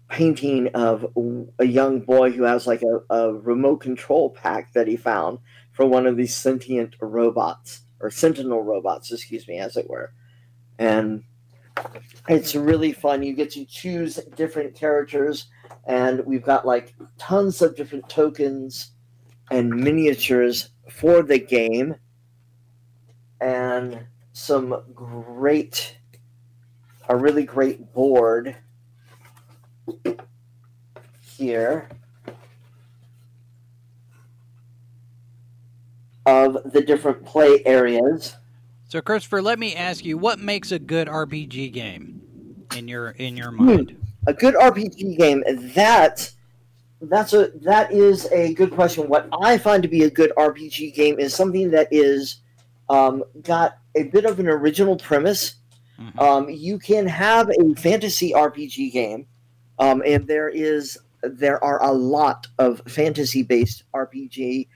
painting 0.08 0.68
of 0.68 1.06
a 1.58 1.64
young 1.64 2.00
boy 2.00 2.30
who 2.30 2.42
has 2.44 2.66
like 2.66 2.82
a, 2.82 3.14
a 3.14 3.34
remote 3.34 3.78
control 3.78 4.30
pack 4.30 4.72
that 4.72 4.88
he 4.88 4.96
found 4.96 5.38
for 5.72 5.86
one 5.86 6.06
of 6.06 6.16
these 6.16 6.34
sentient 6.34 6.96
robots 7.00 7.82
or 8.00 8.10
sentinel 8.10 8.62
robots, 8.62 9.12
excuse 9.12 9.46
me, 9.46 9.58
as 9.58 9.76
it 9.76 9.88
were. 9.88 10.12
And 10.78 11.24
it's 12.28 12.54
really 12.54 12.92
fun. 12.92 13.22
You 13.22 13.34
get 13.34 13.50
to 13.52 13.64
choose 13.64 14.16
different 14.36 14.74
characters, 14.74 15.46
and 15.86 16.24
we've 16.24 16.42
got 16.42 16.66
like 16.66 16.94
tons 17.18 17.60
of 17.62 17.76
different 17.76 18.08
tokens 18.08 18.92
and 19.50 19.70
miniatures 19.70 20.70
for 20.90 21.22
the 21.22 21.38
game, 21.38 21.96
and 23.40 24.06
some 24.32 24.82
great, 24.94 25.98
a 27.08 27.16
really 27.16 27.44
great 27.44 27.92
board 27.92 28.56
here 31.36 31.88
of 36.26 36.72
the 36.72 36.82
different 36.82 37.24
play 37.24 37.62
areas. 37.64 38.36
So, 38.88 39.00
Christopher, 39.00 39.42
let 39.42 39.58
me 39.58 39.74
ask 39.74 40.04
you, 40.04 40.18
what 40.18 40.38
makes 40.38 40.72
a 40.72 40.78
good 40.78 41.08
RPG 41.08 41.72
game 41.72 42.22
in 42.76 42.88
your 42.88 43.10
in 43.10 43.36
your 43.36 43.50
mind? 43.50 43.90
Hmm. 43.90 44.04
A 44.26 44.34
good 44.34 44.54
RPG 44.54 45.16
game 45.16 45.42
that 45.74 46.30
that's 47.00 47.32
a 47.32 47.50
that 47.62 47.92
is 47.92 48.26
a 48.32 48.54
good 48.54 48.72
question. 48.72 49.08
What 49.08 49.28
I 49.40 49.58
find 49.58 49.82
to 49.82 49.88
be 49.88 50.04
a 50.04 50.10
good 50.10 50.32
RPG 50.36 50.94
game 50.94 51.18
is 51.18 51.34
something 51.34 51.70
that 51.70 51.88
is 51.90 52.42
um, 52.88 53.24
got 53.42 53.78
a 53.94 54.04
bit 54.04 54.24
of 54.24 54.40
an 54.40 54.48
original 54.48 54.96
premise. 54.96 55.54
Mm-hmm. 55.98 56.18
Um, 56.18 56.48
you 56.48 56.78
can 56.78 57.06
have 57.06 57.50
a 57.50 57.74
fantasy 57.74 58.32
RPG 58.32 58.92
game 58.92 59.26
um, 59.78 60.02
and 60.04 60.26
there 60.26 60.48
is 60.48 60.98
there 61.22 61.62
are 61.62 61.82
a 61.82 61.92
lot 61.92 62.46
of 62.58 62.80
fantasy 62.86 63.42
based 63.42 63.84
RPG 63.94 64.68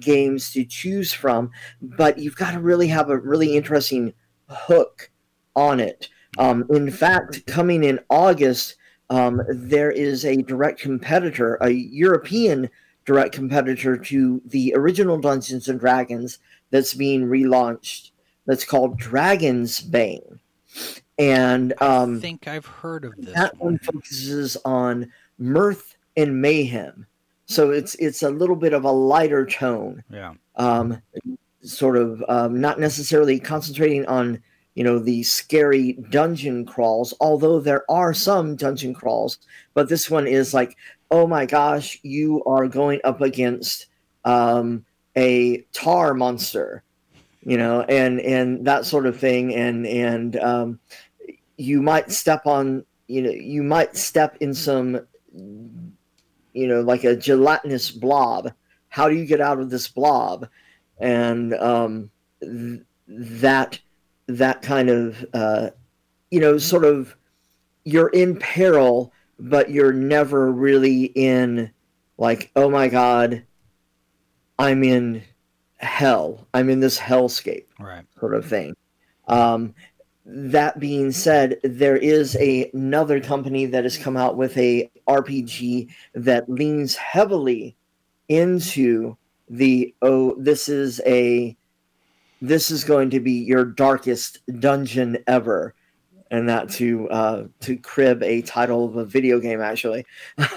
games 0.00 0.50
to 0.52 0.64
choose 0.64 1.12
from, 1.12 1.50
but 1.80 2.18
you've 2.18 2.36
got 2.36 2.52
to 2.52 2.60
really 2.60 2.88
have 2.88 3.10
a 3.10 3.18
really 3.18 3.56
interesting 3.56 4.12
hook 4.48 5.10
on 5.56 5.80
it. 5.80 6.08
Um, 6.38 6.66
in 6.70 6.90
fact, 6.90 7.46
coming 7.46 7.82
in 7.84 8.00
August, 8.10 8.76
um, 9.10 9.42
there 9.48 9.90
is 9.90 10.24
a 10.24 10.42
direct 10.42 10.80
competitor, 10.80 11.56
a 11.60 11.70
European 11.70 12.68
direct 13.06 13.34
competitor 13.34 13.96
to 13.96 14.42
the 14.44 14.74
original 14.76 15.18
Dungeons 15.18 15.68
and 15.68 15.80
Dragons 15.80 16.38
that's 16.70 16.94
being 16.94 17.26
relaunched. 17.26 18.10
That's 18.46 18.64
called 18.64 18.98
Dragon's 18.98 19.80
Bane 19.80 20.40
and 21.18 21.74
um, 21.82 22.16
I 22.16 22.20
think 22.20 22.48
I've 22.48 22.66
heard 22.66 23.04
of 23.04 23.14
this. 23.16 23.34
That 23.34 23.58
one 23.58 23.78
focuses 23.78 24.56
on 24.64 25.10
mirth 25.38 25.96
and 26.16 26.40
mayhem, 26.40 27.06
so 27.46 27.70
it's 27.70 27.94
it's 27.96 28.22
a 28.22 28.30
little 28.30 28.56
bit 28.56 28.72
of 28.72 28.84
a 28.84 28.90
lighter 28.90 29.46
tone. 29.46 30.02
Yeah. 30.10 30.34
Um, 30.56 31.00
sort 31.62 31.96
of 31.96 32.24
um, 32.28 32.60
not 32.60 32.78
necessarily 32.78 33.40
concentrating 33.40 34.06
on 34.06 34.40
you 34.74 34.84
know 34.84 34.98
the 34.98 35.24
scary 35.24 35.94
dungeon 36.10 36.64
crawls, 36.64 37.12
although 37.20 37.58
there 37.58 37.84
are 37.90 38.14
some 38.14 38.54
dungeon 38.54 38.94
crawls, 38.94 39.38
but 39.74 39.88
this 39.88 40.08
one 40.08 40.26
is 40.26 40.54
like, 40.54 40.76
oh 41.10 41.26
my 41.26 41.46
gosh, 41.46 41.98
you 42.02 42.44
are 42.44 42.68
going 42.68 43.00
up 43.02 43.20
against 43.20 43.86
um, 44.24 44.84
a 45.16 45.58
tar 45.72 46.14
monster 46.14 46.84
you 47.42 47.56
know, 47.56 47.82
and 47.82 48.20
and 48.20 48.66
that 48.66 48.84
sort 48.84 49.06
of 49.06 49.18
thing, 49.18 49.54
and 49.54 49.86
and 49.86 50.36
um, 50.36 50.80
you 51.56 51.82
might 51.82 52.10
step 52.10 52.46
on 52.46 52.84
you 53.06 53.22
know 53.22 53.30
you 53.30 53.62
might 53.62 53.96
step 53.96 54.36
in 54.40 54.54
some 54.54 55.00
you 55.32 56.66
know 56.66 56.80
like 56.80 57.04
a 57.04 57.16
gelatinous 57.16 57.90
blob. 57.90 58.52
How 58.88 59.08
do 59.08 59.14
you 59.14 59.26
get 59.26 59.40
out 59.40 59.60
of 59.60 59.70
this 59.70 59.88
blob? 59.88 60.48
And 60.98 61.54
um, 61.54 62.10
th- 62.40 62.82
that 63.06 63.78
that 64.26 64.62
kind 64.62 64.90
of 64.90 65.24
uh, 65.32 65.70
you 66.30 66.40
know 66.40 66.58
sort 66.58 66.84
of 66.84 67.16
you're 67.84 68.08
in 68.08 68.36
peril 68.36 69.12
but 69.38 69.70
you're 69.70 69.92
never 69.92 70.50
really 70.52 71.04
in 71.04 71.70
like 72.18 72.50
oh 72.56 72.68
my 72.68 72.88
god 72.88 73.42
i'm 74.58 74.82
in 74.82 75.22
hell 75.78 76.46
i'm 76.54 76.68
in 76.70 76.80
this 76.80 76.98
hellscape 76.98 77.64
Right. 77.78 78.04
sort 78.18 78.34
of 78.34 78.44
thing. 78.44 78.76
Um, 79.28 79.74
that 80.30 80.78
being 80.78 81.10
said, 81.12 81.58
there 81.62 81.96
is 81.96 82.36
a, 82.36 82.70
another 82.74 83.18
company 83.20 83.64
that 83.66 83.84
has 83.84 83.96
come 83.96 84.16
out 84.16 84.36
with 84.36 84.56
a 84.58 84.90
RPG 85.08 85.88
that 86.14 86.50
leans 86.50 86.96
heavily 86.96 87.76
into 88.28 89.16
the 89.48 89.94
oh, 90.02 90.34
this 90.38 90.68
is 90.68 91.00
a 91.06 91.56
this 92.42 92.70
is 92.70 92.84
going 92.84 93.10
to 93.10 93.20
be 93.20 93.32
your 93.32 93.64
darkest 93.64 94.40
dungeon 94.60 95.18
ever, 95.26 95.74
and 96.30 96.48
that 96.48 96.68
to 96.70 97.08
uh, 97.10 97.46
to 97.60 97.76
crib 97.76 98.22
a 98.22 98.42
title 98.42 98.84
of 98.84 98.96
a 98.96 99.04
video 99.04 99.40
game 99.40 99.60
actually, 99.60 100.04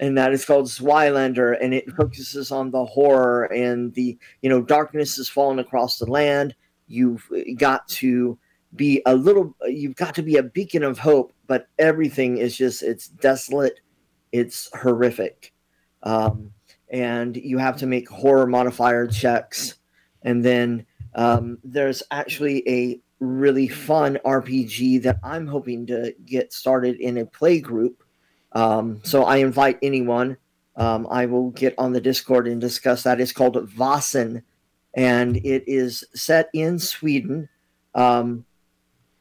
and 0.00 0.16
that 0.18 0.32
is 0.32 0.44
called 0.44 0.66
Swylander, 0.66 1.56
and 1.60 1.74
it 1.74 1.90
focuses 1.92 2.50
on 2.50 2.70
the 2.70 2.84
horror 2.84 3.44
and 3.44 3.92
the 3.94 4.18
you 4.42 4.50
know 4.50 4.62
darkness 4.62 5.16
has 5.16 5.28
fallen 5.28 5.58
across 5.58 5.98
the 5.98 6.10
land. 6.10 6.54
You've 6.86 7.28
got 7.56 7.86
to 7.88 8.38
be 8.76 9.02
a 9.06 9.14
little 9.14 9.56
you've 9.66 9.96
got 9.96 10.14
to 10.14 10.22
be 10.22 10.36
a 10.36 10.42
beacon 10.42 10.82
of 10.82 10.98
hope 10.98 11.32
but 11.48 11.66
everything 11.78 12.36
is 12.36 12.56
just 12.56 12.84
it's 12.84 13.08
desolate. 13.08 13.80
It's 14.30 14.70
horrific. 14.76 15.52
Um, 16.04 16.52
and 16.90 17.36
you 17.36 17.58
have 17.58 17.78
to 17.78 17.86
make 17.86 18.08
horror 18.08 18.46
modifier 18.46 19.08
checks. 19.08 19.74
And 20.22 20.44
then 20.44 20.86
um, 21.14 21.58
there's 21.64 22.02
actually 22.10 22.68
a 22.68 23.00
really 23.20 23.68
fun 23.68 24.18
rpg 24.24 25.02
that 25.02 25.18
i'm 25.22 25.46
hoping 25.46 25.86
to 25.86 26.14
get 26.24 26.52
started 26.52 26.96
in 27.00 27.18
a 27.18 27.26
play 27.26 27.60
group 27.60 28.02
um, 28.52 29.00
so 29.02 29.24
i 29.24 29.36
invite 29.36 29.78
anyone 29.82 30.36
um, 30.76 31.06
i 31.10 31.26
will 31.26 31.50
get 31.50 31.74
on 31.78 31.92
the 31.92 32.00
discord 32.00 32.46
and 32.46 32.60
discuss 32.60 33.02
that 33.02 33.20
it's 33.20 33.32
called 33.32 33.56
Vaesen 33.56 34.42
and 34.94 35.36
it 35.38 35.64
is 35.66 36.04
set 36.14 36.48
in 36.52 36.78
Sweden, 36.78 37.48
um, 37.94 38.44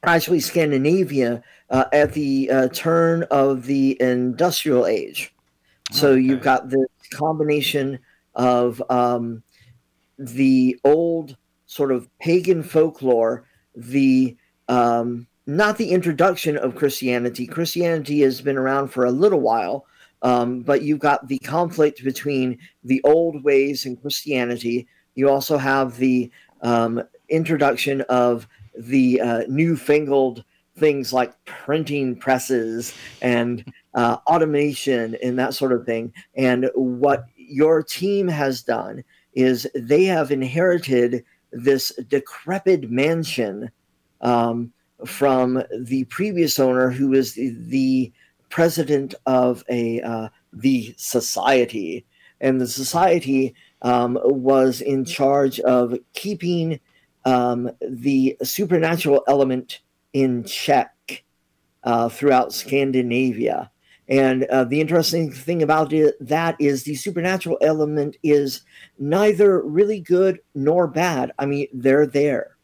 actually 0.03 0.39
Scandinavia, 0.39 1.43
uh, 1.69 1.85
at 1.91 2.13
the 2.13 2.49
uh, 2.49 2.67
turn 2.69 3.23
of 3.23 3.65
the 3.65 3.95
industrial 4.01 4.85
age. 4.85 5.33
So 5.91 6.11
Okay. 6.11 6.21
you've 6.21 6.41
got 6.41 6.69
this 6.69 6.87
combination 7.11 7.99
of 8.35 8.81
um, 8.89 9.43
the 10.17 10.79
old 10.83 11.37
sort 11.65 11.91
of 11.91 12.09
pagan 12.19 12.63
folklore, 12.63 13.46
the 13.77 14.35
um, 14.67 15.27
not 15.45 15.77
the 15.77 15.91
introduction 15.91 16.57
of 16.57 16.75
Christianity. 16.75 17.47
Christianity 17.47 18.19
has 18.21 18.41
been 18.41 18.57
around 18.57 18.89
for 18.89 19.05
a 19.05 19.11
little 19.11 19.39
while, 19.39 19.85
um, 20.21 20.61
but 20.61 20.81
you've 20.81 20.99
got 20.99 21.27
the 21.27 21.39
conflict 21.39 22.03
between 22.03 22.57
the 22.83 23.01
old 23.05 23.43
ways 23.43 23.85
and 23.85 24.01
Christianity. 24.01 24.87
You 25.15 25.29
also 25.29 25.57
have 25.57 25.97
the 25.97 26.29
um, 26.61 27.01
introduction 27.29 28.01
of 28.01 28.47
the 28.77 29.21
uh, 29.21 29.43
newfangled 29.47 30.43
things 30.77 31.13
like 31.13 31.33
printing 31.45 32.15
presses 32.15 32.93
and 33.21 33.65
uh, 33.95 34.17
automation 34.27 35.15
and 35.23 35.39
that 35.39 35.53
sort 35.53 35.71
of 35.71 35.85
thing. 35.85 36.13
And 36.35 36.69
what 36.75 37.25
your 37.35 37.81
team 37.81 38.27
has 38.27 38.61
done 38.61 39.03
is 39.33 39.67
they 39.73 40.03
have 40.05 40.31
inherited 40.31 41.23
this 41.51 41.91
decrepit 42.07 42.89
mansion 42.89 43.71
um, 44.21 44.71
from 45.05 45.63
the 45.79 46.03
previous 46.05 46.59
owner, 46.59 46.89
who 46.89 47.13
is 47.13 47.33
the, 47.33 47.55
the 47.67 48.11
president 48.49 49.13
of 49.25 49.63
a 49.69 50.01
uh, 50.01 50.29
the 50.53 50.93
society, 50.97 52.05
and 52.41 52.59
the 52.59 52.67
society 52.67 53.53
um, 53.81 54.19
was 54.23 54.81
in 54.81 55.05
charge 55.05 55.59
of 55.61 55.97
keeping 56.13 56.79
um, 57.25 57.69
the 57.81 58.37
supernatural 58.41 59.23
element 59.27 59.81
in 60.13 60.43
check 60.43 61.23
uh, 61.83 62.09
throughout 62.09 62.53
Scandinavia. 62.53 63.69
And 64.09 64.45
uh, 64.45 64.63
the 64.63 64.79
interesting 64.79 65.31
thing 65.31 65.61
about 65.61 65.91
it, 65.91 66.15
that 66.25 66.55
is 66.59 66.83
the 66.83 66.95
supernatural 66.95 67.57
element 67.61 68.15
is 68.23 68.61
neither 68.97 69.61
really 69.61 69.99
good 69.99 70.39
nor 70.55 70.87
bad. 70.87 71.33
I 71.37 71.45
mean, 71.45 71.67
they're 71.73 72.07
there. 72.07 72.55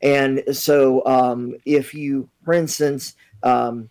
And 0.00 0.42
so, 0.52 1.04
um, 1.06 1.56
if 1.64 1.94
you, 1.94 2.28
for 2.44 2.54
instance, 2.54 3.14
um, 3.42 3.90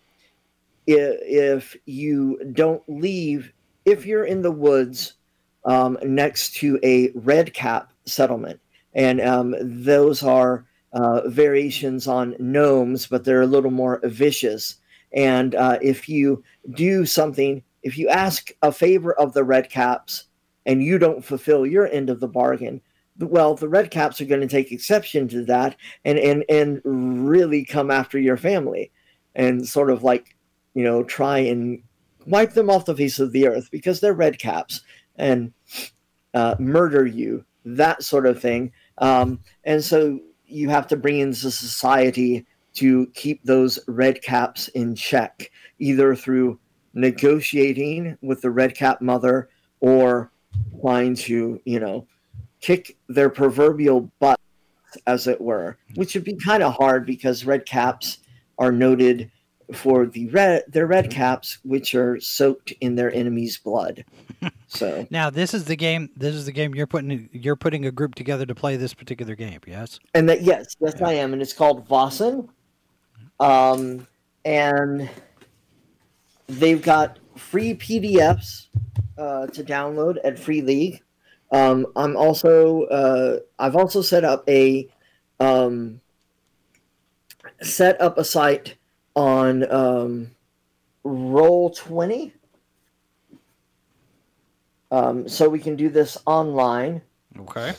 if, 0.88 1.20
if 1.22 1.78
you 1.86 2.40
don't 2.54 2.84
leave, 2.88 3.54
if 3.86 4.06
you're 4.06 4.26
in 4.26 4.42
the 4.42 4.52
woods 4.52 5.14
um, 5.66 5.98
next 6.04 6.56
to 6.56 6.80
a 6.84 7.12
red 7.16 7.54
cap 7.54 7.92
settlement, 8.06 8.60
and 8.94 9.22
um, 9.22 9.56
those 9.60 10.24
are 10.24 10.66
uh, 10.94 11.28
variations 11.28 12.08
on 12.08 12.36
gnomes, 12.40 13.08
but 13.08 13.24
they're 13.24 13.42
a 13.42 13.48
little 13.48 13.72
more 13.72 14.00
vicious. 14.04 14.76
And 15.14 15.56
uh, 15.56 15.78
if 15.82 16.10
you 16.10 16.44
do 16.72 17.06
something, 17.06 17.64
if 17.84 17.98
you 17.98 18.10
ask 18.10 18.52
a 18.62 18.72
favor 18.72 19.14
of 19.14 19.34
the 19.34 19.44
red 19.44 19.70
caps 19.70 20.26
and 20.66 20.84
you 20.84 20.98
don't 20.98 21.24
fulfill 21.24 21.66
your 21.66 21.88
end 21.88 22.10
of 22.10 22.20
the 22.20 22.28
bargain, 22.28 22.82
well, 23.20 23.56
the 23.56 23.70
red 23.70 23.92
caps 23.92 24.20
are 24.20 24.26
going 24.26 24.42
to 24.42 24.48
take 24.48 24.72
exception 24.72 25.28
to 25.28 25.46
that 25.46 25.76
and, 26.04 26.18
and, 26.18 26.44
and 26.50 26.82
really 26.84 27.64
come 27.64 27.92
after 27.92 28.18
your 28.18 28.38
family 28.38 28.92
and 29.36 29.68
sort 29.68 29.92
of 29.92 30.04
like, 30.04 30.36
you 30.74 30.84
know, 30.84 31.04
try 31.04 31.38
and 31.38 31.84
wipe 32.26 32.54
them 32.54 32.70
off 32.70 32.86
the 32.86 32.96
face 32.96 33.20
of 33.20 33.32
the 33.32 33.48
earth 33.48 33.70
because 33.72 34.00
they're 34.00 34.14
red 34.14 34.40
caps 34.40 34.82
and 35.16 35.54
uh, 36.34 36.56
murder 36.58 37.06
you, 37.06 37.46
that 37.66 38.02
sort 38.02 38.26
of 38.26 38.42
thing. 38.42 38.72
Um, 38.98 39.42
and 39.64 39.84
so 39.84 40.20
you 40.46 40.70
have 40.70 40.88
to 40.88 40.98
bring 40.98 41.20
in 41.20 41.30
the 41.30 41.36
society 41.36 42.46
to 42.76 43.08
keep 43.14 43.44
those 43.44 43.80
red 43.88 44.22
caps 44.22 44.68
in 44.70 44.96
check, 44.96 45.52
either 45.80 46.16
through 46.16 46.60
negotiating 46.94 48.18
with 48.22 48.42
the 48.42 48.52
red 48.52 48.76
cap 48.76 49.02
mother 49.02 49.50
or 49.80 50.32
trying 50.82 51.16
to, 51.16 51.60
you 51.66 51.80
know, 51.80 52.08
kick 52.62 52.98
their 53.10 53.30
proverbial 53.30 54.12
butt, 54.20 54.40
as 55.08 55.28
it 55.28 55.42
were, 55.42 55.78
which 55.96 56.14
would 56.14 56.24
be 56.24 56.36
kind 56.36 56.62
of 56.64 56.74
hard 56.74 57.06
because 57.06 57.46
red 57.46 57.66
caps 57.66 58.20
are 58.60 58.72
noted 58.72 59.32
for 59.74 60.06
the 60.06 60.28
red 60.30 60.64
their 60.68 60.86
red 60.86 61.10
caps, 61.10 61.58
which 61.64 61.96
are 61.96 62.20
soaked 62.20 62.72
in 62.82 62.96
their 62.96 63.14
enemy's 63.14 63.58
blood. 63.58 64.06
So 64.68 65.08
Now 65.12 65.30
this 65.30 65.54
is 65.54 65.66
the 65.66 65.76
game. 65.76 66.10
This 66.18 66.34
is 66.34 66.48
the 66.48 66.52
game 66.52 66.74
you're 66.74 66.88
putting. 66.88 67.30
You're 67.32 67.56
putting 67.56 67.86
a 67.86 67.92
group 67.92 68.16
together 68.16 68.46
to 68.48 68.56
play 68.56 68.76
this 68.76 68.94
particular 68.94 69.36
game. 69.36 69.60
Yes. 69.68 70.00
and 70.16 70.28
that 70.30 70.42
yes, 70.42 70.76
yes 70.80 71.00
I 71.00 71.14
am, 71.14 71.32
and 71.32 71.42
it's 71.44 71.54
called 71.54 71.88
Vaesen. 71.88 72.50
Um, 73.44 74.08
and 74.46 75.10
they've 76.48 76.82
got 76.82 77.20
free 77.36 77.74
PDFs 77.74 78.68
uh, 79.18 79.48
to 79.48 79.64
download 79.64 80.18
at 80.24 80.40
Free 80.40 80.62
League. 80.62 81.02
Um, 81.52 81.86
I'm 81.98 82.16
also 82.16 82.84
uh, 82.84 83.40
I've 83.60 83.76
also 83.76 84.02
set 84.02 84.24
up 84.24 84.48
a 84.48 84.88
um, 85.42 86.00
set 87.62 88.00
up 88.00 88.18
a 88.18 88.24
site 88.24 88.76
on 89.14 89.70
um, 89.70 90.32
Roll 91.04 91.70
Twenty. 91.72 92.34
Um, 94.90 95.28
so 95.28 95.50
we 95.50 95.60
can 95.60 95.76
do 95.76 95.90
this 95.90 96.18
online 96.26 97.02
Okay. 97.40 97.74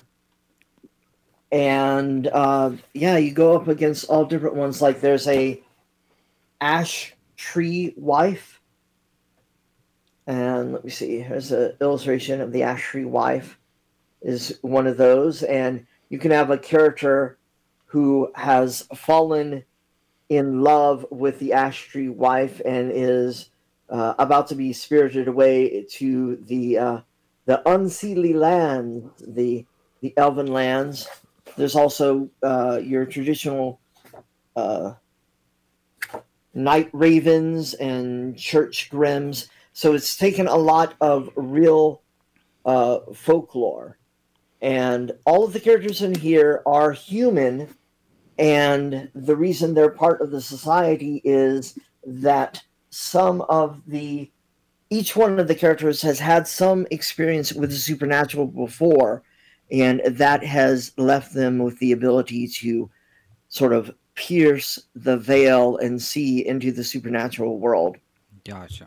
And 1.55 2.27
uh, 2.27 2.73
yeah, 2.95 3.17
you 3.17 3.31
go 3.31 3.55
up 3.55 3.69
against 3.69 4.07
all 4.07 4.25
different 4.25 4.57
ones. 4.57 4.83
Like 4.83 5.01
there's 5.01 5.29
a 5.29 5.63
ash 6.61 7.15
tree 7.37 7.95
wife, 7.97 8.61
and 10.27 10.73
let 10.73 10.85
me 10.85 10.91
see. 10.91 11.21
Here's 11.21 11.53
an 11.53 11.75
illustration 11.81 12.41
of 12.41 12.51
the 12.51 12.65
ash 12.65 12.83
tree 12.83 13.05
wife. 13.05 13.57
Is 14.21 14.59
one 14.63 14.89
of 14.89 14.97
those, 14.97 15.45
and 15.45 15.87
you 16.09 16.19
can 16.19 16.33
have 16.33 16.51
a 16.51 16.59
character 16.59 17.39
who 17.85 18.33
has 18.35 18.89
fallen 18.93 19.65
in 20.29 20.61
love 20.63 21.07
with 21.11 21.39
the 21.39 21.53
ash 21.53 21.87
tree 21.87 22.09
wife 22.09 22.61
and 22.65 22.91
is 22.93 23.51
uh, 23.91 24.15
about 24.19 24.49
to 24.49 24.57
be 24.57 24.73
spirited 24.73 25.29
away 25.29 25.87
to 25.91 26.35
the 26.47 26.79
uh, 26.79 27.01
the 27.47 27.63
unseelie 27.65 28.35
land, 28.35 29.09
the 29.21 29.65
the 30.01 30.13
elven 30.17 30.49
lands. 30.49 31.07
There's 31.57 31.77
also 31.77 32.29
uh, 32.43 32.81
your 32.83 33.07
traditional 33.07 33.81
uh, 34.57 34.95
night 36.55 36.91
ravens 36.93 37.75
and 37.75 38.37
church 38.37 38.91
grims. 38.91 39.49
So 39.73 39.95
it's 39.95 40.17
taken 40.17 40.47
a 40.47 40.57
lot 40.57 40.95
of 41.01 41.31
real 41.37 42.03
uh, 42.65 43.01
folklore. 43.15 43.99
And 44.61 45.13
all 45.27 45.45
of 45.45 45.53
the 45.53 45.61
characters 45.61 46.01
in 46.01 46.15
here 46.15 46.63
are 46.65 46.93
human, 46.93 47.75
and 48.39 49.11
the 49.15 49.37
reason 49.37 49.75
they're 49.75 49.91
part 49.91 50.23
of 50.23 50.31
the 50.31 50.41
society 50.41 51.21
is 51.23 51.79
that 52.07 52.63
some 52.89 53.43
of 53.43 53.83
the 53.87 54.31
each 54.91 55.17
one 55.17 55.39
of 55.41 55.49
the 55.49 55.55
characters 55.55 56.01
has 56.03 56.19
had 56.19 56.47
some 56.47 56.87
experience 56.91 57.53
with 57.53 57.71
the 57.71 57.77
supernatural 57.77 58.47
before, 58.47 59.23
and 59.75 60.01
that 60.07 60.45
has 60.45 60.93
left 60.97 61.35
them 61.35 61.59
with 61.59 61.79
the 61.81 61.93
ability 61.93 62.47
to 62.47 62.89
sort 63.49 63.73
of 63.73 63.91
pierce 64.15 64.79
the 64.95 65.17
veil 65.17 65.77
and 65.79 66.01
see 66.01 66.47
into 66.47 66.71
the 66.71 66.85
supernatural 66.85 67.59
world. 67.59 67.97
Gotcha. 68.45 68.87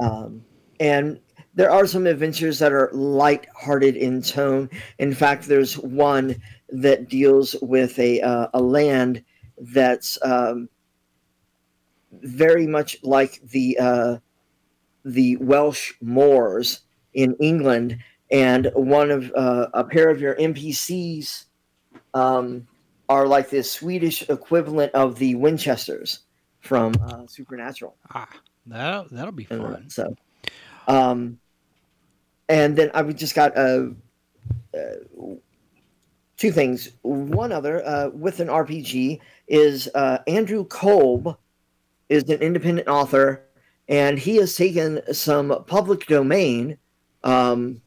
Um, 0.00 0.44
and 0.80 1.20
there 1.54 1.70
are 1.70 1.86
some 1.86 2.06
adventures 2.06 2.58
that 2.58 2.72
are 2.72 2.90
light-hearted 2.92 3.94
in 3.94 4.22
tone. 4.22 4.68
In 4.98 5.14
fact, 5.14 5.46
there's 5.46 5.78
one 5.78 6.34
that 6.70 7.08
deals 7.08 7.54
with 7.62 7.96
a 7.98 8.20
uh, 8.22 8.48
a 8.54 8.60
land 8.60 9.22
that's 9.58 10.18
um, 10.22 10.68
very 12.10 12.66
much 12.66 12.96
like 13.04 13.40
the 13.50 13.78
uh, 13.78 14.16
the 15.04 15.36
Welsh 15.36 15.92
moors 16.00 16.80
in 17.14 17.36
England, 17.38 17.98
and 18.32 18.70
one 18.74 19.10
of 19.10 19.30
uh, 19.36 19.68
a 19.74 19.84
pair 19.84 20.08
of 20.10 20.20
your 20.20 20.34
NPCs 20.36 21.44
um, 22.14 22.66
are 23.08 23.26
like 23.26 23.50
the 23.50 23.62
Swedish 23.62 24.28
equivalent 24.28 24.92
of 24.94 25.18
the 25.18 25.34
Winchesters 25.36 26.20
from 26.60 26.94
uh, 27.04 27.26
Supernatural. 27.26 27.94
Ah, 28.14 28.28
that'll 28.66 29.06
that'll 29.10 29.32
be 29.32 29.46
Uh, 29.50 29.58
fun. 29.58 29.90
so, 29.90 30.16
um, 30.88 31.38
and 32.48 32.74
then 32.76 32.90
I 32.94 33.02
just 33.12 33.34
got 33.34 33.56
uh, 33.56 33.88
uh, 34.74 35.34
two 36.36 36.50
things. 36.52 36.90
One 37.02 37.52
other 37.52 37.84
uh, 37.86 38.08
with 38.10 38.40
an 38.40 38.48
RPG 38.48 39.20
is 39.48 39.88
uh, 39.94 40.18
Andrew 40.26 40.64
Kolb 40.64 41.36
is 42.08 42.24
an 42.24 42.40
independent 42.40 42.88
author, 42.88 43.42
and 43.88 44.18
he 44.18 44.36
has 44.36 44.54
taken 44.56 45.00
some 45.14 45.64
public 45.66 46.06
domain, 46.06 46.76
um, 47.24 47.80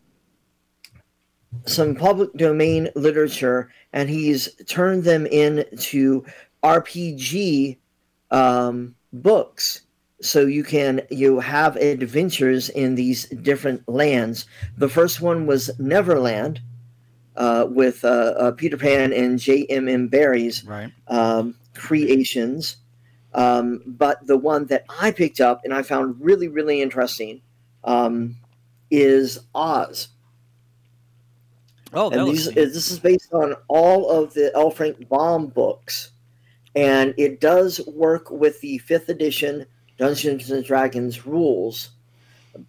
some 1.65 1.95
public 1.95 2.33
domain 2.33 2.89
literature, 2.95 3.71
and 3.93 4.09
he's 4.09 4.53
turned 4.67 5.03
them 5.03 5.25
into 5.25 6.25
RPG 6.63 7.77
um, 8.31 8.95
books 9.13 9.81
so 10.21 10.45
you 10.45 10.63
can 10.63 11.01
you 11.09 11.39
have 11.39 11.75
adventures 11.75 12.69
in 12.69 12.95
these 12.95 13.25
different 13.29 13.87
lands. 13.87 14.45
The 14.77 14.89
first 14.89 15.21
one 15.21 15.45
was 15.45 15.69
Neverland 15.79 16.61
uh, 17.35 17.67
with 17.69 18.03
uh, 18.05 18.33
uh, 18.37 18.51
Peter 18.51 18.77
Pan 18.77 19.13
and 19.13 19.37
J.M.M. 19.39 20.07
Barrie's 20.07 20.63
Right. 20.65 20.91
um, 21.07 21.55
creations. 21.73 22.77
Um, 23.33 23.81
but 23.85 24.25
the 24.25 24.37
one 24.37 24.67
that 24.67 24.85
I 24.87 25.11
picked 25.11 25.41
up 25.41 25.61
and 25.65 25.73
I 25.73 25.81
found 25.83 26.15
really, 26.21 26.47
really 26.47 26.81
interesting 26.81 27.41
um, 27.83 28.37
is 28.89 29.39
Oz. 29.53 30.07
Oh, 31.93 32.09
and 32.09 32.27
these, 32.27 32.47
neat. 32.47 32.55
this 32.55 32.91
is 32.91 32.99
based 32.99 33.33
on 33.33 33.55
all 33.67 34.09
of 34.09 34.33
the 34.33 34.51
L. 34.55 34.69
Frank 34.71 35.07
Baum 35.07 35.47
books. 35.47 36.11
And 36.75 37.13
it 37.17 37.39
does 37.39 37.79
work 37.87 38.29
with 38.29 38.59
the 38.61 38.79
fifth 38.79 39.07
edition 39.09 39.65
Dungeons 39.97 40.51
and 40.51 40.63
Dragons 40.65 41.25
rules. 41.25 41.89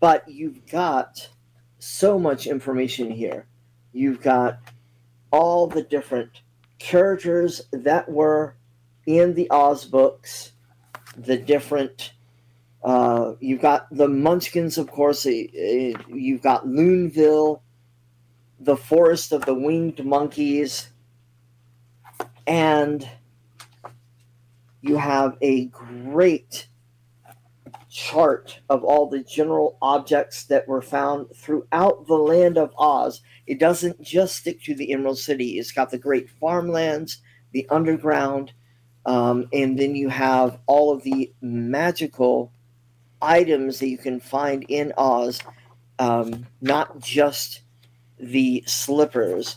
But 0.01 0.29
you've 0.29 0.67
got 0.67 1.29
so 1.79 2.19
much 2.19 2.47
information 2.47 3.11
here. 3.11 3.47
You've 3.93 4.21
got 4.21 4.59
all 5.31 5.67
the 5.67 5.83
different 5.83 6.43
characters 6.79 7.63
that 7.73 8.09
were 8.11 8.57
in 9.07 9.35
the 9.35 9.49
Oz 9.51 9.85
books, 9.85 10.53
the 11.17 11.37
different. 11.37 12.13
Uh, 12.85 13.35
you've 13.41 13.61
got 13.61 13.89
the 13.91 14.09
Munchkins, 14.09 14.79
of 14.79 14.89
course. 14.91 15.27
uh, 15.27 15.31
uh, 15.31 15.99
You've 16.09 16.43
got 16.43 16.67
Loonville, 16.67 17.61
the 18.67 18.77
Forest 18.77 19.31
of 19.31 19.45
the 19.45 19.55
Winged 19.55 20.05
Monkeys, 20.05 20.91
and 22.49 23.09
you 24.81 24.97
have 24.97 25.37
a 25.41 25.67
great 25.67 26.67
chart 27.89 28.59
of 28.69 28.83
all 28.83 29.09
the 29.09 29.23
general 29.23 29.79
objects 29.81 30.43
that 30.47 30.67
were 30.67 30.83
found 30.83 31.29
throughout 31.37 32.09
the 32.09 32.19
land 32.19 32.59
of 32.59 32.75
Oz. 32.77 33.23
It 33.47 33.61
doesn't 33.61 34.03
just 34.03 34.35
stick 34.35 34.61
to 34.65 34.75
the 34.75 34.93
Emerald 34.93 35.19
City, 35.19 35.61
it's 35.61 35.71
got 35.71 35.93
the 35.93 35.99
great 35.99 36.29
farmlands, 36.29 37.23
the 37.53 37.69
underground, 37.71 38.53
um, 39.07 39.47
and 39.53 39.79
then 39.79 39.95
you 39.95 40.09
have 40.09 40.59
all 40.67 40.93
of 40.93 41.05
the 41.05 41.33
magical 41.41 42.51
items 43.23 43.79
that 43.79 43.89
you 43.89 43.99
can 43.99 44.19
find 44.19 44.67
in 44.69 44.93
Oz, 44.99 45.41
um, 46.01 46.49
not 46.61 46.99
just 46.99 47.61
the 48.19 48.63
slippers. 48.67 49.57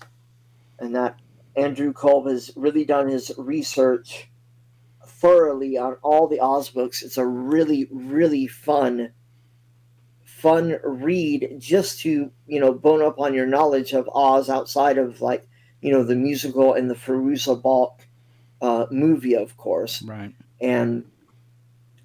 And 0.79 0.95
that 0.95 1.19
Andrew 1.55 1.93
Kolb 1.93 2.27
has 2.27 2.51
really 2.55 2.85
done 2.85 3.07
his 3.07 3.31
research 3.37 4.29
thoroughly 5.05 5.77
on 5.77 5.97
all 6.01 6.27
the 6.27 6.39
Oz 6.39 6.69
books. 6.69 7.03
It's 7.03 7.17
a 7.17 7.25
really, 7.25 7.87
really 7.91 8.47
fun, 8.47 9.11
fun 10.23 10.77
read 10.83 11.55
just 11.59 11.99
to, 12.01 12.31
you 12.47 12.59
know, 12.59 12.73
bone 12.73 13.01
up 13.01 13.19
on 13.19 13.33
your 13.33 13.45
knowledge 13.45 13.93
of 13.93 14.09
Oz 14.13 14.49
outside 14.49 14.97
of 14.97 15.21
like, 15.21 15.47
you 15.81 15.91
know, 15.91 16.03
the 16.03 16.15
musical 16.15 16.73
and 16.73 16.89
the 16.89 16.95
Fairuza 16.95 17.61
Balk 17.61 18.07
uh, 18.61 18.85
movie, 18.91 19.35
of 19.35 19.57
course. 19.57 20.01
right. 20.03 20.33
And 20.61 21.05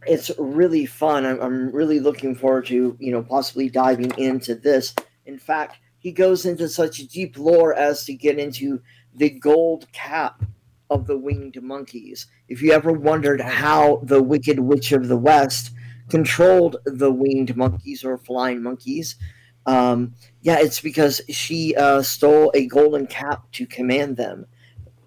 it's 0.06 0.30
really 0.38 0.86
fun. 0.86 1.24
I'm, 1.24 1.40
I'm 1.40 1.70
really 1.70 2.00
looking 2.00 2.34
forward 2.34 2.66
to, 2.66 2.96
you 2.98 3.12
know, 3.12 3.22
possibly 3.22 3.68
diving 3.68 4.12
into 4.18 4.54
this. 4.54 4.94
In 5.26 5.38
fact, 5.38 5.78
he 6.04 6.12
goes 6.12 6.44
into 6.44 6.68
such 6.68 6.98
deep 7.08 7.38
lore 7.38 7.74
as 7.74 8.04
to 8.04 8.12
get 8.12 8.38
into 8.38 8.82
the 9.14 9.30
gold 9.30 9.90
cap 9.94 10.44
of 10.90 11.06
the 11.06 11.16
winged 11.16 11.60
monkeys. 11.62 12.26
If 12.46 12.60
you 12.60 12.72
ever 12.72 12.92
wondered 12.92 13.40
how 13.40 14.02
the 14.02 14.22
Wicked 14.22 14.60
Witch 14.60 14.92
of 14.92 15.08
the 15.08 15.16
West 15.16 15.70
controlled 16.10 16.76
the 16.84 17.10
winged 17.10 17.56
monkeys 17.56 18.04
or 18.04 18.18
flying 18.18 18.62
monkeys, 18.62 19.16
um, 19.64 20.14
yeah, 20.42 20.58
it's 20.58 20.78
because 20.78 21.22
she 21.30 21.74
uh, 21.74 22.02
stole 22.02 22.52
a 22.54 22.66
golden 22.66 23.06
cap 23.06 23.50
to 23.52 23.66
command 23.66 24.18
them. 24.18 24.44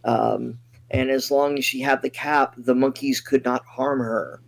Um, 0.04 0.58
and 0.90 1.12
as 1.12 1.30
long 1.30 1.60
as 1.60 1.66
she 1.66 1.80
had 1.80 2.02
the 2.02 2.10
cap, 2.10 2.56
the 2.58 2.74
monkeys 2.74 3.22
could 3.22 3.46
not 3.46 3.64
harm 3.66 4.00
her. 4.00 4.42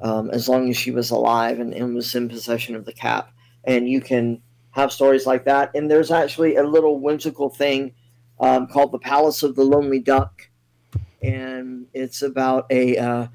Um, 0.00 0.30
as 0.30 0.48
long 0.48 0.70
as 0.70 0.78
she 0.78 0.92
was 0.92 1.10
alive 1.10 1.60
and, 1.60 1.74
and 1.74 1.94
was 1.94 2.14
in 2.14 2.30
possession 2.30 2.74
of 2.74 2.86
the 2.86 2.92
cap. 2.94 3.34
And 3.64 3.86
you 3.86 4.00
can 4.00 4.40
have 4.72 4.92
stories 4.92 5.26
like 5.26 5.44
that. 5.44 5.70
And 5.74 5.90
there's 5.90 6.10
actually 6.10 6.56
a 6.56 6.62
little 6.62 7.00
whimsical 7.00 7.50
thing 7.50 7.94
um, 8.40 8.66
called 8.66 8.92
the 8.92 8.98
Palace 8.98 9.42
of 9.42 9.56
the 9.56 9.64
Lonely 9.64 9.98
Duck, 9.98 10.48
and 11.22 11.86
it's 11.92 12.22
about 12.22 12.66
a 12.70 12.96
uh, 12.96 13.26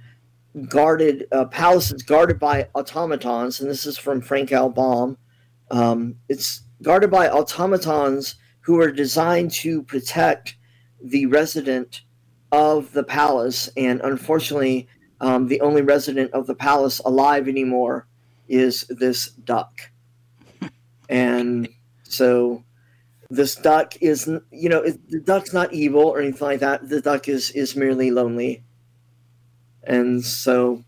guarded 0.70 1.28
uh, 1.32 1.46
palace 1.46 1.90
that's 1.90 2.04
guarded 2.04 2.40
by 2.40 2.70
automatons, 2.76 3.60
and 3.60 3.70
this 3.70 3.86
is 3.86 3.98
from 3.98 4.22
Frank 4.22 4.52
L. 4.52 4.70
Baum. 4.70 5.18
Um, 5.72 6.16
it's 6.30 6.64
guarded 6.82 7.12
by 7.12 7.30
automatons 7.30 8.36
who 8.62 8.80
are 8.80 8.92
designed 8.92 9.52
to 9.52 9.84
protect 9.84 10.56
the 11.04 11.26
resident 11.26 12.02
of 12.52 12.94
the 12.94 13.04
palace, 13.04 13.70
and 13.76 14.00
unfortunately, 14.02 14.88
um, 15.20 15.48
the 15.48 15.62
only 15.62 15.82
resident 15.82 16.32
of 16.32 16.48
the 16.48 16.56
palace 16.56 17.00
alive 17.00 17.48
anymore 17.48 18.08
is 18.48 18.86
this 18.90 19.32
duck, 19.32 19.90
and 21.10 21.68
so 22.04 22.64
this 23.30 23.56
duck 23.56 23.96
is 24.02 24.28
you 24.52 24.70
know 24.70 24.82
it, 24.82 25.10
the 25.10 25.20
duck's 25.20 25.54
not 25.54 25.74
evil 25.74 26.02
or 26.04 26.20
anything 26.22 26.48
like 26.48 26.60
that. 26.60 26.88
The 26.88 27.02
duck 27.02 27.28
is 27.28 27.52
is 27.52 27.76
merely 27.76 28.12
lonely. 28.12 28.64
And 29.84 30.24
so 30.24 30.84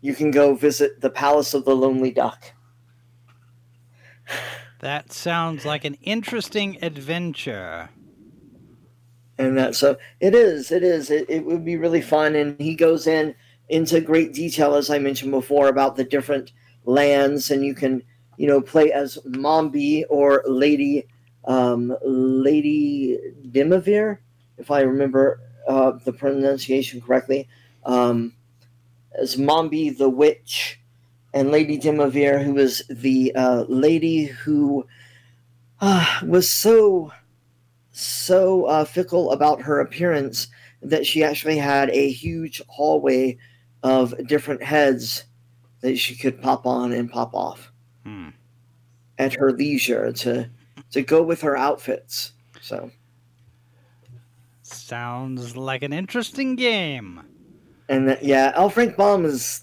you 0.00 0.14
can 0.14 0.30
go 0.30 0.54
visit 0.54 1.00
the 1.00 1.10
palace 1.10 1.54
of 1.54 1.64
the 1.64 1.74
lonely 1.74 2.12
duck. 2.12 2.52
That 4.80 5.12
sounds 5.12 5.64
like 5.64 5.84
an 5.84 5.94
interesting 6.02 6.78
adventure. 6.82 7.88
and 9.38 9.56
that 9.58 9.74
so 9.74 9.96
it 10.20 10.34
is 10.34 10.70
it 10.70 10.82
is. 10.82 11.10
It, 11.10 11.28
it 11.30 11.44
would 11.46 11.64
be 11.64 11.76
really 11.76 12.02
fun. 12.02 12.34
And 12.34 12.60
he 12.60 12.74
goes 12.74 13.06
in 13.06 13.34
into 13.68 14.00
great 14.00 14.32
detail 14.32 14.76
as 14.76 14.90
i 14.90 14.98
mentioned 14.98 15.32
before 15.32 15.66
about 15.68 15.96
the 15.96 16.04
different 16.04 16.52
lands. 16.84 17.50
And 17.50 17.64
you 17.64 17.74
can 17.74 18.02
you 18.36 18.46
know 18.46 18.60
play 18.60 18.92
as 18.92 19.18
mombi 19.26 20.04
or 20.08 20.42
lady 20.46 21.06
um, 21.44 21.96
lady 22.02 23.18
dimavir 23.50 24.18
if 24.58 24.70
i 24.70 24.80
remember 24.80 25.40
uh, 25.66 25.92
the 26.04 26.12
pronunciation 26.12 27.00
correctly. 27.00 27.48
Um, 27.84 28.34
as 29.18 29.36
mombi 29.36 29.96
the 29.96 30.08
witch 30.08 30.80
and 31.32 31.50
Lady 31.50 31.78
Dimavir, 31.78 32.42
who 32.42 32.54
was 32.54 32.82
the 32.88 33.34
uh, 33.34 33.64
lady 33.68 34.24
who 34.26 34.86
uh, 35.80 36.20
was 36.24 36.50
so 36.50 37.12
so 37.90 38.64
uh, 38.66 38.84
fickle 38.84 39.32
about 39.32 39.62
her 39.62 39.80
appearance 39.80 40.48
that 40.82 41.06
she 41.06 41.24
actually 41.24 41.56
had 41.56 41.90
a 41.90 42.10
huge 42.10 42.62
hallway 42.68 43.38
of 43.82 44.14
different 44.26 44.62
heads 44.62 45.24
that 45.80 45.96
she 45.96 46.14
could 46.14 46.40
pop 46.42 46.66
on 46.66 46.92
and 46.92 47.10
pop 47.10 47.34
off 47.34 47.72
Hmm. 48.06 48.28
at 49.18 49.34
her 49.34 49.50
leisure 49.52 50.12
to 50.12 50.48
to 50.92 51.02
go 51.02 51.22
with 51.22 51.40
her 51.40 51.56
outfits. 51.56 52.32
So 52.60 52.90
Sounds 54.62 55.56
like 55.56 55.82
an 55.82 55.92
interesting 55.92 56.56
game. 56.56 57.20
and 57.88 58.08
that, 58.08 58.24
yeah, 58.24 58.52
L. 58.54 58.68
Frank 58.70 58.96
Baum 58.96 59.24
is 59.24 59.62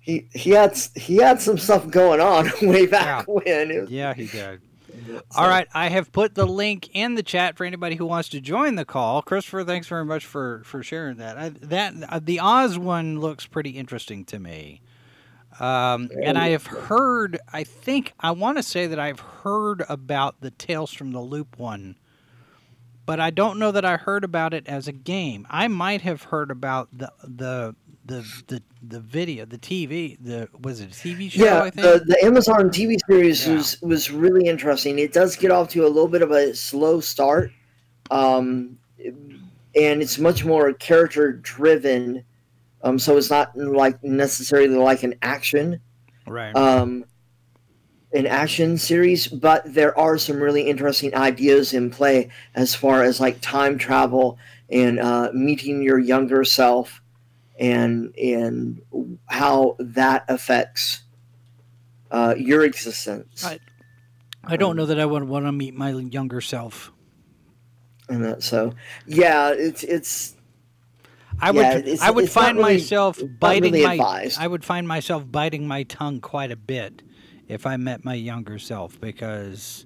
he 0.00 0.28
he 0.34 0.50
had 0.50 0.76
he 0.94 1.16
had 1.16 1.40
some 1.40 1.58
stuff 1.58 1.88
going 1.88 2.20
on 2.20 2.50
way 2.62 2.86
back 2.86 3.26
when. 3.28 3.80
Was- 3.80 3.90
Yeah, 3.90 4.14
he 4.14 4.26
did. 4.26 4.60
All 5.36 5.48
right, 5.48 5.68
I 5.74 5.88
have 5.88 6.10
put 6.10 6.34
the 6.34 6.46
link 6.46 6.88
in 6.94 7.16
the 7.16 7.22
chat 7.22 7.56
for 7.56 7.64
anybody 7.64 7.96
who 7.96 8.06
wants 8.06 8.28
to 8.30 8.40
join 8.40 8.76
the 8.76 8.84
call. 8.84 9.22
Christopher, 9.22 9.62
thanks 9.62 9.86
very 9.88 10.04
much 10.04 10.24
for 10.24 10.62
for 10.64 10.82
sharing 10.82 11.16
that. 11.18 11.36
I, 11.36 11.48
that 11.50 11.94
uh, 12.08 12.20
the 12.22 12.40
Oz 12.40 12.78
one 12.78 13.20
looks 13.20 13.46
pretty 13.46 13.70
interesting 13.70 14.24
to 14.26 14.38
me. 14.38 14.80
Um, 15.60 16.10
and 16.22 16.36
I 16.36 16.48
have 16.48 16.66
heard, 16.66 17.38
I 17.52 17.64
think, 17.64 18.12
I 18.20 18.32
want 18.32 18.58
to 18.58 18.62
say 18.62 18.86
that 18.86 18.98
I've 18.98 19.20
heard 19.20 19.84
about 19.88 20.40
the 20.40 20.50
Tales 20.50 20.92
from 20.92 21.12
the 21.12 21.20
Loop 21.20 21.58
one, 21.58 21.96
but 23.06 23.20
I 23.20 23.30
don't 23.30 23.58
know 23.58 23.72
that 23.72 23.84
I 23.84 23.96
heard 23.96 24.24
about 24.24 24.52
it 24.52 24.66
as 24.66 24.86
a 24.88 24.92
game. 24.92 25.46
I 25.48 25.68
might 25.68 26.02
have 26.02 26.24
heard 26.24 26.50
about 26.50 26.88
the 26.92 27.10
the 27.22 27.74
the 28.04 28.24
the, 28.46 28.62
the 28.86 29.00
video, 29.00 29.44
the 29.44 29.58
TV, 29.58 30.16
the 30.20 30.48
was 30.60 30.80
it 30.80 30.90
a 30.90 30.94
TV 30.94 31.30
show? 31.30 31.44
Yeah, 31.44 31.62
I 31.62 31.70
think. 31.70 31.82
the, 31.86 32.04
the 32.06 32.24
Amazon 32.24 32.70
TV 32.70 32.98
series 33.08 33.46
Yeah. 33.46 33.54
was 33.54 33.80
was 33.82 34.10
really 34.10 34.48
interesting. 34.48 34.98
It 34.98 35.12
does 35.12 35.36
get 35.36 35.50
off 35.50 35.68
to 35.70 35.86
a 35.86 35.88
little 35.88 36.08
bit 36.08 36.22
of 36.22 36.30
a 36.30 36.54
slow 36.54 37.00
start, 37.00 37.50
um, 38.10 38.78
and 39.04 40.02
it's 40.02 40.18
much 40.18 40.44
more 40.44 40.72
character 40.74 41.32
driven. 41.32 42.24
Um, 42.86 43.00
so 43.00 43.16
it's 43.16 43.30
not 43.30 43.56
like 43.56 44.02
necessarily 44.04 44.68
like 44.68 45.02
an 45.02 45.16
action 45.20 45.80
right. 46.26 46.54
um, 46.54 47.04
an 48.12 48.26
action 48.26 48.78
series, 48.78 49.26
but 49.26 49.62
there 49.66 49.98
are 49.98 50.16
some 50.18 50.40
really 50.40 50.62
interesting 50.62 51.12
ideas 51.14 51.74
in 51.74 51.90
play 51.90 52.30
as 52.54 52.76
far 52.76 53.02
as 53.02 53.20
like 53.20 53.40
time 53.40 53.76
travel 53.76 54.38
and 54.70 55.00
uh, 55.00 55.30
meeting 55.34 55.82
your 55.82 55.98
younger 55.98 56.44
self 56.44 57.02
and 57.58 58.14
and 58.16 58.82
how 59.26 59.74
that 59.80 60.24
affects 60.28 61.02
uh, 62.12 62.34
your 62.38 62.64
existence. 62.64 63.42
Right. 63.42 63.60
I 64.44 64.56
don't 64.56 64.76
know 64.76 64.86
that 64.86 65.00
I 65.00 65.06
would 65.06 65.24
want 65.24 65.44
to 65.46 65.52
meet 65.52 65.74
my 65.74 65.90
younger 65.90 66.40
self. 66.40 66.92
And 68.08 68.24
that, 68.24 68.44
so, 68.44 68.74
yeah, 69.08 69.50
it's 69.50 69.82
it's 69.82 70.35
I 71.40 71.50
Yeah, 71.50 71.74
would 71.74 71.84
it's- 71.86 72.00
I 72.02 72.10
would 72.10 72.24
it's 72.24 72.32
find 72.32 72.58
really- 72.58 72.74
myself 72.74 73.20
biting 73.38 73.72
really 73.74 73.84
my 73.84 73.92
advised. 73.94 74.38
I 74.40 74.46
would 74.46 74.64
find 74.64 74.88
myself 74.88 75.24
biting 75.30 75.66
my 75.68 75.82
tongue 75.84 76.20
quite 76.20 76.50
a 76.50 76.56
bit 76.56 77.02
if 77.48 77.66
I 77.66 77.76
met 77.76 78.04
my 78.04 78.14
younger 78.14 78.58
self 78.58 79.00
because 79.00 79.84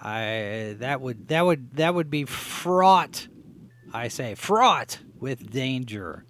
I 0.00 0.76
that 0.80 1.00
would 1.00 1.28
that 1.28 1.44
would 1.46 1.76
that 1.76 1.94
would 1.94 2.10
be 2.10 2.24
fraught 2.24 3.28
I 3.92 4.08
say 4.08 4.34
fraught 4.34 4.98
with 5.20 5.50
danger 5.50 6.24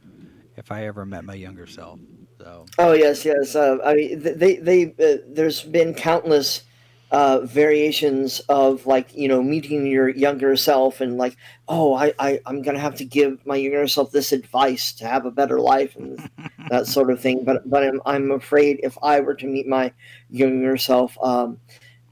if 0.57 0.71
I 0.71 0.85
ever 0.87 1.05
met 1.07 1.25
my 1.25 1.35
younger 1.35 1.67
self. 1.67 1.99
So 2.39 2.67
Oh 2.79 2.93
yes, 2.93 3.25
yes. 3.25 3.55
Uh, 3.57 3.79
I 3.85 3.95
mean, 3.95 4.21
they 4.21 4.57
they 4.57 4.95
uh, 4.99 5.19
there's 5.29 5.63
been 5.63 5.95
countless 5.95 6.63
uh, 7.11 7.41
variations 7.41 8.41
of 8.49 8.87
like 8.87 9.15
you 9.15 9.29
know 9.29 9.43
meeting 9.43 9.87
your 9.87 10.09
younger 10.09 10.57
self 10.57 11.01
and 11.01 11.17
like 11.17 11.37
oh 11.69 11.95
I, 11.95 12.13
I 12.19 12.41
I'm 12.47 12.63
gonna 12.63 12.81
have 12.81 12.97
to 12.97 13.05
give 13.05 13.45
my 13.47 13.57
younger 13.57 13.87
self 13.89 14.11
this 14.11 14.33
advice 14.33 14.93
to 14.95 15.07
have 15.07 15.25
a 15.27 15.31
better 15.31 15.61
life 15.61 15.97
and 15.97 16.29
that 16.71 16.87
sort 16.87 17.11
of 17.11 17.21
thing. 17.21 17.45
But 17.45 17.69
but 17.69 17.83
I'm 17.83 18.01
I'm 18.05 18.31
afraid 18.31 18.81
if 18.83 18.99
I 19.03 19.21
were 19.21 19.35
to 19.37 19.47
meet 19.47 19.67
my 19.67 19.93
younger 20.31 20.77
self, 20.77 21.17
um, 21.23 21.61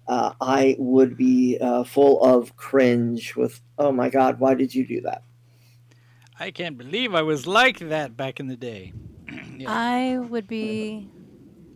uh, 0.07 0.35
I 0.41 0.77
would 0.79 1.17
be 1.17 1.59
uh, 1.61 1.85
full 1.85 2.23
of 2.23 2.57
cringe 2.57 3.35
with 3.35 3.61
oh 3.79 3.93
my 3.93 4.09
god 4.09 4.39
why 4.39 4.55
did 4.55 4.75
you 4.75 4.87
do 4.87 5.01
that? 5.03 5.23
I 6.39 6.51
can't 6.51 6.77
believe 6.77 7.15
I 7.15 7.23
was 7.23 7.47
like 7.47 7.79
that 7.79 8.17
back 8.17 8.41
in 8.41 8.49
the 8.49 8.57
day. 8.57 8.93
Yeah. 9.57 9.71
I 9.71 10.19
would 10.19 10.49
be, 10.49 11.09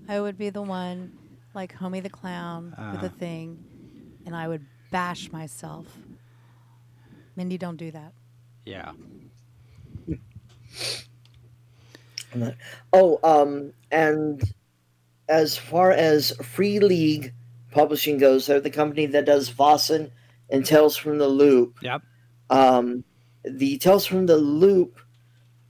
I 0.08 0.20
would 0.20 0.36
be 0.36 0.50
the 0.50 0.62
one, 0.62 1.15
like 1.56 1.74
Homie 1.76 2.02
the 2.02 2.10
Clown 2.10 2.66
with 2.70 2.78
Uh-huh. 2.78 3.06
a 3.06 3.08
thing, 3.08 3.58
and 4.24 4.36
I 4.36 4.46
would 4.46 4.64
bash 4.92 5.32
myself. 5.32 5.86
Mindy, 7.34 7.58
don't 7.58 7.76
do 7.76 7.90
that. 7.90 8.12
Yeah. 8.64 8.92
Oh, 12.92 13.18
um, 13.24 13.72
and 13.90 14.42
as 15.28 15.56
far 15.56 15.90
as 15.90 16.32
Free 16.42 16.78
League 16.80 17.32
Publishing 17.70 18.18
goes, 18.18 18.46
they're 18.46 18.60
the 18.60 18.70
company 18.70 19.06
that 19.06 19.24
does 19.26 19.50
Vaesen 19.50 20.10
and 20.50 20.64
Tales 20.64 20.96
from 20.96 21.18
the 21.18 21.28
Loop. 21.28 21.76
Yep. 21.82 22.02
Um, 22.50 23.04
the 23.44 23.78
Tales 23.78 24.06
from 24.06 24.26
the 24.26 24.36
Loop 24.36 24.98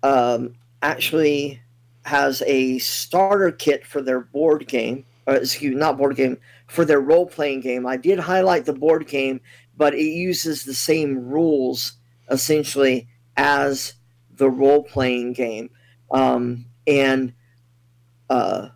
um, 0.03 0.55
actually 0.83 1.61
has 2.05 2.43
a 2.47 2.79
starter 2.79 3.51
kit 3.51 3.87
for 3.87 4.01
their 4.03 4.21
board 4.21 4.67
game. 4.69 5.05
Or, 5.27 5.35
excuse 5.35 5.75
me, 5.75 5.81
not 5.81 5.99
board 5.99 6.17
game, 6.17 6.39
for 6.69 6.85
their 6.85 7.01
role 7.01 7.27
playing 7.27 7.61
game. 7.61 7.87
I 7.87 7.97
did 7.97 8.19
highlight 8.19 8.65
the 8.65 8.73
board 8.73 9.09
game, 9.09 9.41
but 9.77 9.95
it 9.95 10.05
uses 10.05 10.65
the 10.65 10.75
same 10.75 11.29
rules 11.29 11.95
essentially 12.31 13.09
as 13.37 13.95
the 14.31 14.49
role 14.49 14.83
playing 14.83 15.33
game. 15.33 15.71
Um, 16.11 16.67
and 16.87 17.33
uh, 18.31 18.69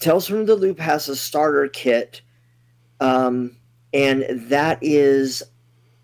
Tales 0.00 0.26
from 0.26 0.46
the 0.46 0.56
Loop 0.56 0.78
has 0.78 1.08
a 1.08 1.16
starter 1.16 1.68
kit, 1.68 2.22
um, 3.00 3.56
and 3.92 4.24
that 4.50 4.78
is 4.82 5.42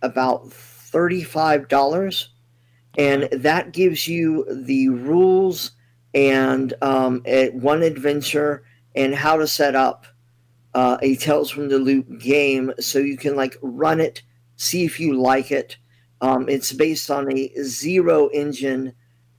about 0.02 0.52
thirty-five 0.52 1.68
dollars, 1.68 2.30
and 2.96 3.28
that 3.32 3.72
gives 3.72 4.08
you 4.08 4.46
the 4.50 4.88
rules 4.88 5.72
and 6.14 6.72
um, 6.80 7.22
one 7.52 7.82
adventure 7.82 8.64
and 8.96 9.14
how 9.14 9.36
to 9.36 9.46
set 9.46 9.74
up 9.76 10.06
uh, 10.74 10.98
a 11.02 11.16
Tales 11.16 11.50
from 11.50 11.68
the 11.68 11.78
Loop 11.78 12.18
game, 12.18 12.72
so 12.80 12.98
you 12.98 13.16
can 13.16 13.36
like 13.36 13.56
run 13.62 14.00
it, 14.00 14.22
see 14.56 14.84
if 14.84 14.98
you 14.98 15.14
like 15.20 15.52
it. 15.52 15.76
Um, 16.20 16.48
it's 16.48 16.72
based 16.72 17.10
on 17.10 17.30
a 17.32 17.52
zero 17.62 18.28
engine 18.28 18.94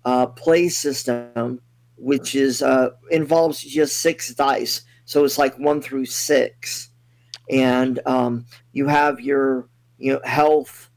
uh, 0.05 0.27
play 0.27 0.69
system, 0.69 1.59
which 1.97 2.35
is 2.35 2.61
uh, 2.61 2.91
involves 3.11 3.61
just 3.61 3.97
six 3.97 4.33
dice. 4.33 4.81
So 5.05 5.25
it's 5.25 5.37
like 5.37 5.57
one 5.57 5.81
through 5.81 6.05
six, 6.05 6.89
and 7.49 7.99
um, 8.05 8.45
you 8.73 8.87
have 8.87 9.19
your 9.19 9.69
you 9.97 10.13
know 10.13 10.21
health 10.23 10.89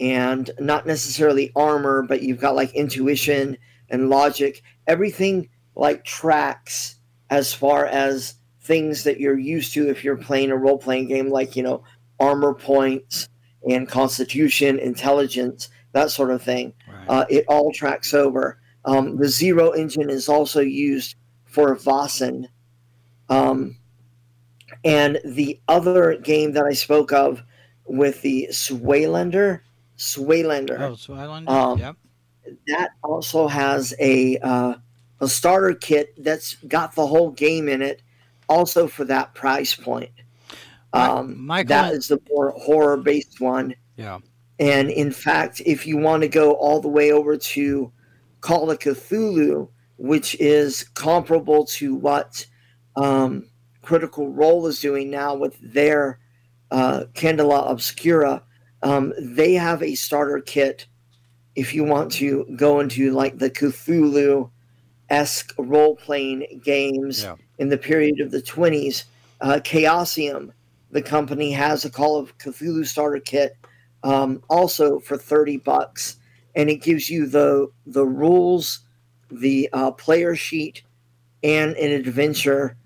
and 0.00 0.50
not 0.60 0.86
necessarily 0.86 1.52
armor, 1.56 2.02
but 2.02 2.22
you've 2.22 2.40
got 2.40 2.54
like 2.54 2.72
intuition 2.74 3.56
and 3.90 4.10
logic. 4.10 4.62
Everything 4.86 5.48
like 5.74 6.04
tracks 6.04 6.97
as 7.30 7.52
far 7.52 7.86
as 7.86 8.34
things 8.60 9.04
that 9.04 9.18
you're 9.20 9.38
used 9.38 9.72
to 9.74 9.88
if 9.88 10.04
you're 10.04 10.16
playing 10.16 10.50
a 10.50 10.56
role 10.56 10.78
playing 10.78 11.08
game, 11.08 11.28
like 11.30 11.56
you 11.56 11.62
know 11.62 11.82
armor 12.20 12.54
points 12.54 13.28
and 13.68 13.88
constitution, 13.88 14.78
intelligence, 14.78 15.68
that 15.92 16.10
sort 16.10 16.30
of 16.30 16.42
thing 16.42 16.72
Right. 16.88 17.06
uh, 17.08 17.24
it 17.28 17.44
all 17.48 17.72
tracks 17.72 18.14
over. 18.14 18.60
Um, 18.84 19.16
the 19.16 19.28
Zero 19.28 19.70
engine 19.72 20.10
is 20.10 20.28
also 20.28 20.60
used 20.60 21.16
for 21.44 21.74
Vaesen. 21.76 22.46
Um, 23.28 23.76
and 24.84 25.18
the 25.24 25.60
other 25.68 26.16
game 26.16 26.52
that 26.52 26.64
I 26.64 26.72
spoke 26.72 27.12
of 27.12 27.42
with 27.84 28.22
the 28.22 28.48
Swaylander, 28.50 29.60
Swaylander, 29.96 30.78
oh, 31.08 31.14
Island. 31.14 31.48
um, 31.48 31.78
yep. 31.78 31.96
that 32.68 32.90
also 33.02 33.48
has 33.48 33.92
a 33.98 34.38
uh, 34.38 34.74
a 35.20 35.28
starter 35.28 35.74
kit 35.74 36.14
that's 36.22 36.54
got 36.66 36.94
the 36.94 37.06
whole 37.06 37.30
game 37.30 37.68
in 37.68 37.82
it, 37.82 38.02
also 38.48 38.86
for 38.86 39.04
that 39.04 39.34
price 39.34 39.74
point. 39.74 40.10
Um, 40.92 41.46
Michael- 41.46 41.68
that 41.68 41.92
is 41.92 42.08
the 42.08 42.20
more 42.30 42.50
horror 42.50 42.96
based 42.96 43.40
one. 43.40 43.74
Yeah. 43.96 44.18
And 44.58 44.90
in 44.90 45.12
fact, 45.12 45.60
if 45.64 45.86
you 45.86 45.96
want 45.96 46.22
to 46.22 46.28
go 46.28 46.52
all 46.52 46.80
the 46.80 46.88
way 46.88 47.12
over 47.12 47.36
to 47.36 47.92
Call 48.40 48.70
of 48.70 48.78
Cthulhu, 48.78 49.68
which 49.96 50.34
is 50.36 50.84
comparable 50.94 51.64
to 51.66 51.94
what 51.94 52.46
um, 52.96 53.48
Critical 53.82 54.32
Role 54.32 54.66
is 54.66 54.80
doing 54.80 55.10
now 55.10 55.34
with 55.34 55.56
their 55.60 56.18
uh, 56.70 57.04
Candela 57.14 57.70
Obscura, 57.70 58.42
um, 58.82 59.12
they 59.20 59.54
have 59.54 59.82
a 59.82 59.94
starter 59.94 60.40
kit. 60.40 60.86
If 61.54 61.74
you 61.74 61.84
want 61.84 62.12
to 62.12 62.46
go 62.56 62.80
into 62.80 63.12
like 63.12 63.38
the 63.38 63.50
Cthulhu 63.50 64.50
esque 65.10 65.54
role 65.58 65.96
playing 65.96 66.60
games 66.64 67.22
Yeah. 67.22 67.36
in 67.58 67.68
the 67.68 67.78
period 67.78 68.20
of 68.20 68.30
the 68.30 68.42
20s. 68.42 69.04
Uh, 69.40 69.60
Chaosium, 69.62 70.52
the 70.90 71.02
company, 71.02 71.52
has 71.52 71.84
a 71.84 71.90
Call 71.90 72.16
of 72.18 72.36
Cthulhu 72.38 72.86
starter 72.86 73.20
kit 73.20 73.56
um, 74.02 74.42
also 74.48 74.98
for 75.00 75.16
30 75.16 75.58
bucks. 75.58 76.16
And 76.54 76.68
it 76.68 76.82
gives 76.82 77.08
you 77.08 77.26
the, 77.26 77.68
the 77.86 78.04
rules, 78.06 78.80
the 79.30 79.68
uh, 79.72 79.92
player 79.92 80.34
sheet, 80.34 80.82
and 81.42 81.76
an 81.76 81.92
adventure. 81.92 82.76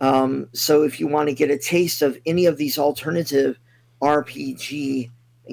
Um, 0.00 0.48
so 0.52 0.82
if 0.82 1.00
you 1.00 1.06
want 1.06 1.28
to 1.28 1.34
get 1.34 1.50
a 1.50 1.58
taste 1.58 2.02
of 2.02 2.18
any 2.26 2.46
of 2.46 2.56
these 2.58 2.78
alternative 2.78 3.58
RPG 4.02 5.10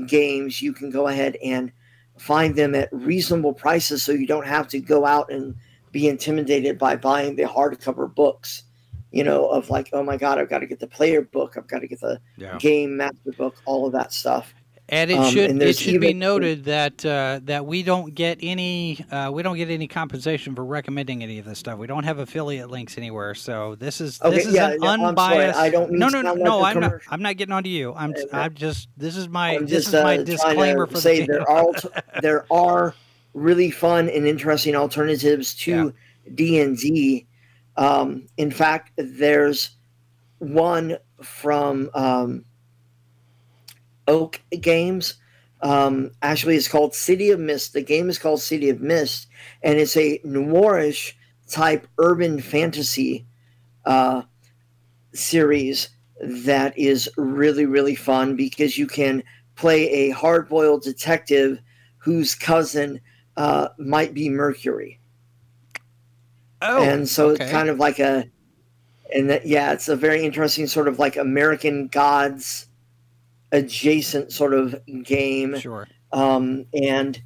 games, 0.07 0.61
you 0.61 0.73
can 0.73 0.89
go 0.89 1.07
ahead 1.07 1.37
and 1.43 1.71
find 2.17 2.55
them 2.55 2.75
at 2.75 2.89
reasonable 2.91 3.53
prices 3.53 4.03
so 4.03 4.11
you 4.11 4.27
don't 4.27 4.45
have 4.47 4.67
to 4.67 4.79
go 4.79 5.05
out 5.05 5.31
and 5.31 5.55
be 5.91 6.07
intimidated 6.07 6.77
by 6.77 6.95
buying 6.95 7.35
the 7.35 7.43
hardcover 7.43 8.13
books 8.13 8.63
you 9.11 9.23
know 9.23 9.47
of 9.49 9.69
like 9.69 9.89
oh 9.93 10.03
my 10.03 10.17
god 10.17 10.37
i've 10.37 10.49
got 10.49 10.59
to 10.59 10.67
get 10.67 10.79
the 10.79 10.87
player 10.87 11.21
book 11.21 11.55
i've 11.57 11.67
got 11.67 11.79
to 11.79 11.87
get 11.87 11.99
the 11.99 12.19
Yeah. 12.37 12.57
game 12.59 12.97
master 12.97 13.31
book 13.37 13.55
all 13.65 13.85
of 13.87 13.93
that 13.93 14.13
stuff 14.13 14.53
And 14.91 15.11
it 15.11 15.17
Um, 15.17 15.23
should 15.23 15.49
and 15.51 15.61
it 15.61 15.65
there's 15.65 15.79
should 15.79 16.01
be 16.01 16.13
noted 16.13 16.65
that 16.65 17.05
uh, 17.05 17.39
that 17.43 17.65
we 17.65 17.83
don't 17.83 18.13
get 18.15 18.39
any 18.41 19.03
uh, 19.11 19.29
we 19.31 19.43
don't 19.43 19.57
get 19.57 19.69
any 19.69 19.87
compensation 19.87 20.55
for 20.55 20.65
recommending 20.65 21.21
any 21.23 21.37
of 21.39 21.45
this 21.45 21.59
stuff. 21.59 21.77
We 21.77 21.85
don't 21.87 22.03
have 22.05 22.17
affiliate 22.19 22.69
links 22.71 22.97
anywhere. 22.97 23.35
So 23.35 23.75
this 23.75 24.01
is 24.01 24.19
Okay, 24.21 24.35
this 24.37 24.45
is 24.47 24.53
yeah, 24.55 24.71
an 24.71 24.79
yeah, 24.81 24.89
I'm 24.99 25.17
sorry. 25.17 25.51
unbiased. 25.51 25.59
I 25.59 25.69
don't 25.69 25.91
mean 25.91 25.99
no 25.99 26.09
no 26.09 26.21
no 26.21 26.35
sound 26.35 26.39
no. 26.43 26.59
like 26.59 26.61
a 26.61 26.65
I'm 26.67 26.79
not. 26.79 26.93
I'm 27.07 27.21
not 27.21 27.37
getting 27.37 27.53
onto 27.53 27.69
you. 27.69 27.93
I'm 27.93 28.13
Uh, 28.31 28.37
I'm 28.37 28.53
just 28.55 28.89
this 28.97 29.15
is 29.15 29.29
my 29.29 29.57
I'm 29.57 29.67
this 29.67 29.85
just 29.85 29.87
is 29.89 29.95
my 30.01 30.17
uh, 30.17 30.23
disclaimer 30.23 30.85
trying 30.85 30.87
for 30.87 31.01
say 31.01 31.21
the 31.21 31.27
there 31.27 31.49
are 31.49 31.73
there 32.17 32.45
are 32.51 32.95
really 33.39 33.71
fun 33.71 34.09
and 34.09 34.27
interesting 34.27 34.75
alternatives 34.75 35.55
to 35.55 35.93
D 36.35 36.59
and 36.59 36.77
D. 36.77 37.27
Um, 37.77 38.27
in 38.37 38.51
fact, 38.51 38.91
there's 38.97 39.71
one 40.39 40.97
from 41.21 41.89
um, 41.93 42.45
Oak 44.07 44.41
Games. 44.59 45.15
Um, 45.61 46.11
actually, 46.21 46.55
it's 46.55 46.67
called 46.67 46.93
City 46.93 47.31
of 47.31 47.39
Mist. 47.39 47.73
The 47.73 47.81
game 47.81 48.09
is 48.09 48.19
called 48.19 48.41
City 48.41 48.69
of 48.69 48.81
Mist, 48.81 49.27
and 49.61 49.77
it's 49.77 49.97
a 49.97 50.19
noirish 50.19 51.13
type 51.49 51.87
urban 51.97 52.41
fantasy 52.41 53.25
uh, 53.85 54.23
series 55.13 55.89
that 56.21 56.77
is 56.77 57.09
really 57.17 57.65
really 57.65 57.95
fun 57.95 58.35
because 58.35 58.77
you 58.77 58.85
can 58.85 59.23
play 59.55 59.89
a 59.89 60.09
hard-boiled 60.11 60.83
detective 60.83 61.59
whose 61.97 62.35
cousin 62.35 62.99
uh, 63.39 63.69
might 63.77 64.13
be 64.13 64.29
Mercury, 64.29 64.99
oh, 66.61 66.83
and 66.83 67.07
so 67.07 67.29
okay. 67.29 67.43
it's 67.43 67.51
kind 67.51 67.69
of 67.69 67.79
like 67.79 67.99
a, 67.99 68.29
and 69.15 69.29
that, 69.29 69.47
yeah, 69.47 69.71
it's 69.71 69.87
a 69.87 69.95
very 69.95 70.23
interesting 70.23 70.67
sort 70.67 70.87
of 70.87 70.99
like 70.99 71.15
American 71.15 71.87
Gods 71.87 72.67
adjacent 73.51 74.31
sort 74.31 74.53
of 74.53 74.79
game 75.03 75.57
sure. 75.57 75.87
um, 76.11 76.65
and 76.73 77.19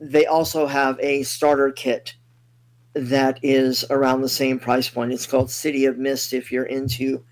they 0.00 0.26
also 0.26 0.66
have 0.66 0.98
a 1.00 1.22
starter 1.22 1.70
kit 1.70 2.16
that 2.94 3.38
is 3.42 3.84
around 3.90 4.22
the 4.22 4.28
same 4.28 4.58
price 4.58 4.88
point. 4.88 5.12
It's 5.12 5.26
called 5.26 5.50
City 5.50 5.84
of 5.86 5.98
Mist. 5.98 6.32
If 6.32 6.50
you're 6.50 6.64
into 6.64 7.24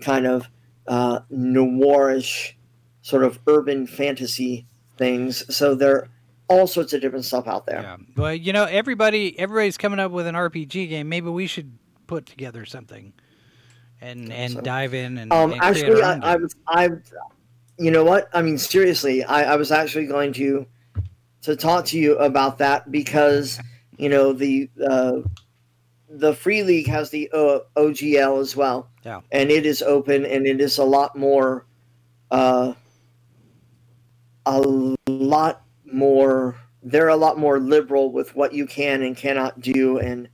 kind 0.00 0.26
of 0.26 0.48
uh, 0.86 1.20
noirish, 1.32 2.54
sort 3.02 3.24
of 3.24 3.38
urban 3.46 3.86
fantasy 3.86 4.66
things, 4.96 5.54
so 5.54 5.74
there 5.74 5.96
are 5.96 6.08
all 6.48 6.66
sorts 6.66 6.92
of 6.92 7.00
different 7.00 7.24
stuff 7.24 7.46
out 7.48 7.66
there. 7.66 7.80
Yeah. 7.82 7.96
Well, 8.16 8.34
you 8.34 8.52
know, 8.52 8.64
everybody 8.64 9.38
everybody's 9.38 9.76
coming 9.76 9.98
up 9.98 10.12
with 10.12 10.26
an 10.26 10.34
RPG 10.34 10.88
game. 10.88 11.08
Maybe 11.08 11.28
we 11.28 11.46
should 11.46 11.76
put 12.06 12.26
together 12.26 12.64
something 12.64 13.12
and 14.00 14.32
and 14.32 14.52
So- 14.52 14.60
dive 14.60 14.94
in 14.94 15.18
and, 15.18 15.32
Um, 15.32 15.52
and 15.52 15.60
actually, 15.62 16.02
I, 16.02 16.18
I 16.32 16.36
was, 16.36 16.54
I, 16.68 16.88
you 17.78 17.90
know 17.90 18.04
what? 18.04 18.28
I 18.32 18.42
mean, 18.42 18.58
seriously, 18.58 19.24
I, 19.24 19.54
I 19.54 19.56
was 19.56 19.72
actually 19.72 20.06
going 20.06 20.32
to, 20.34 20.66
to 21.42 21.56
talk 21.56 21.84
to 21.86 21.98
you 21.98 22.16
about 22.18 22.58
that 22.58 22.90
because 22.92 23.58
you 23.98 24.08
know 24.08 24.32
the, 24.32 24.68
uh, 24.88 25.16
the 26.08 26.32
free 26.34 26.62
league 26.62 26.86
has 26.86 27.10
the 27.10 27.28
uh, 27.32 27.58
OGL 27.76 28.40
as 28.40 28.54
well, 28.54 28.88
Yeah. 29.04 29.20
and 29.32 29.50
it 29.50 29.66
is 29.66 29.82
open 29.82 30.24
and 30.24 30.46
it 30.46 30.60
is 30.60 30.78
a 30.78 30.84
lot 30.84 31.16
more, 31.16 31.66
uh, 32.30 32.72
a 34.46 34.60
lot 35.08 35.62
more. 35.92 36.56
They're 36.82 37.08
a 37.08 37.16
lot 37.16 37.38
more 37.38 37.58
liberal 37.58 38.12
with 38.12 38.34
what 38.36 38.52
you 38.52 38.66
can 38.66 39.02
and 39.02 39.16
cannot 39.16 39.60
do, 39.60 39.98
and 39.98 40.28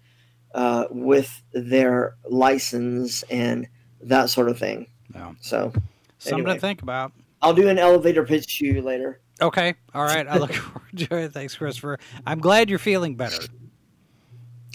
uh, 0.55 0.87
with 0.91 1.43
their 1.53 2.17
license 2.29 3.23
and 3.25 3.69
that 4.03 4.31
sort 4.31 4.49
of 4.49 4.59
thing. 4.59 4.87
Yeah. 5.15 5.33
So 5.41 5.73
Something 6.19 6.41
anyway. 6.41 6.55
to 6.55 6.61
think 6.61 6.83
about. 6.83 7.13
I'll 7.41 7.55
do 7.55 7.69
an 7.69 7.79
elevator 7.79 8.25
pitch 8.25 8.59
to 8.59 8.67
you 8.67 8.83
later. 8.83 9.21
Okay. 9.41 9.75
All 9.95 10.05
right. 10.05 10.27
I 10.29 10.39
look 10.39 10.53
forward 10.53 10.97
to 10.97 11.17
it. 11.17 11.33
Thanks, 11.33 11.57
Christopher. 11.57 11.99
I'm 12.27 12.39
glad 12.39 12.71
you're 12.71 12.79
feeling 12.79 13.17
better. 13.17 13.43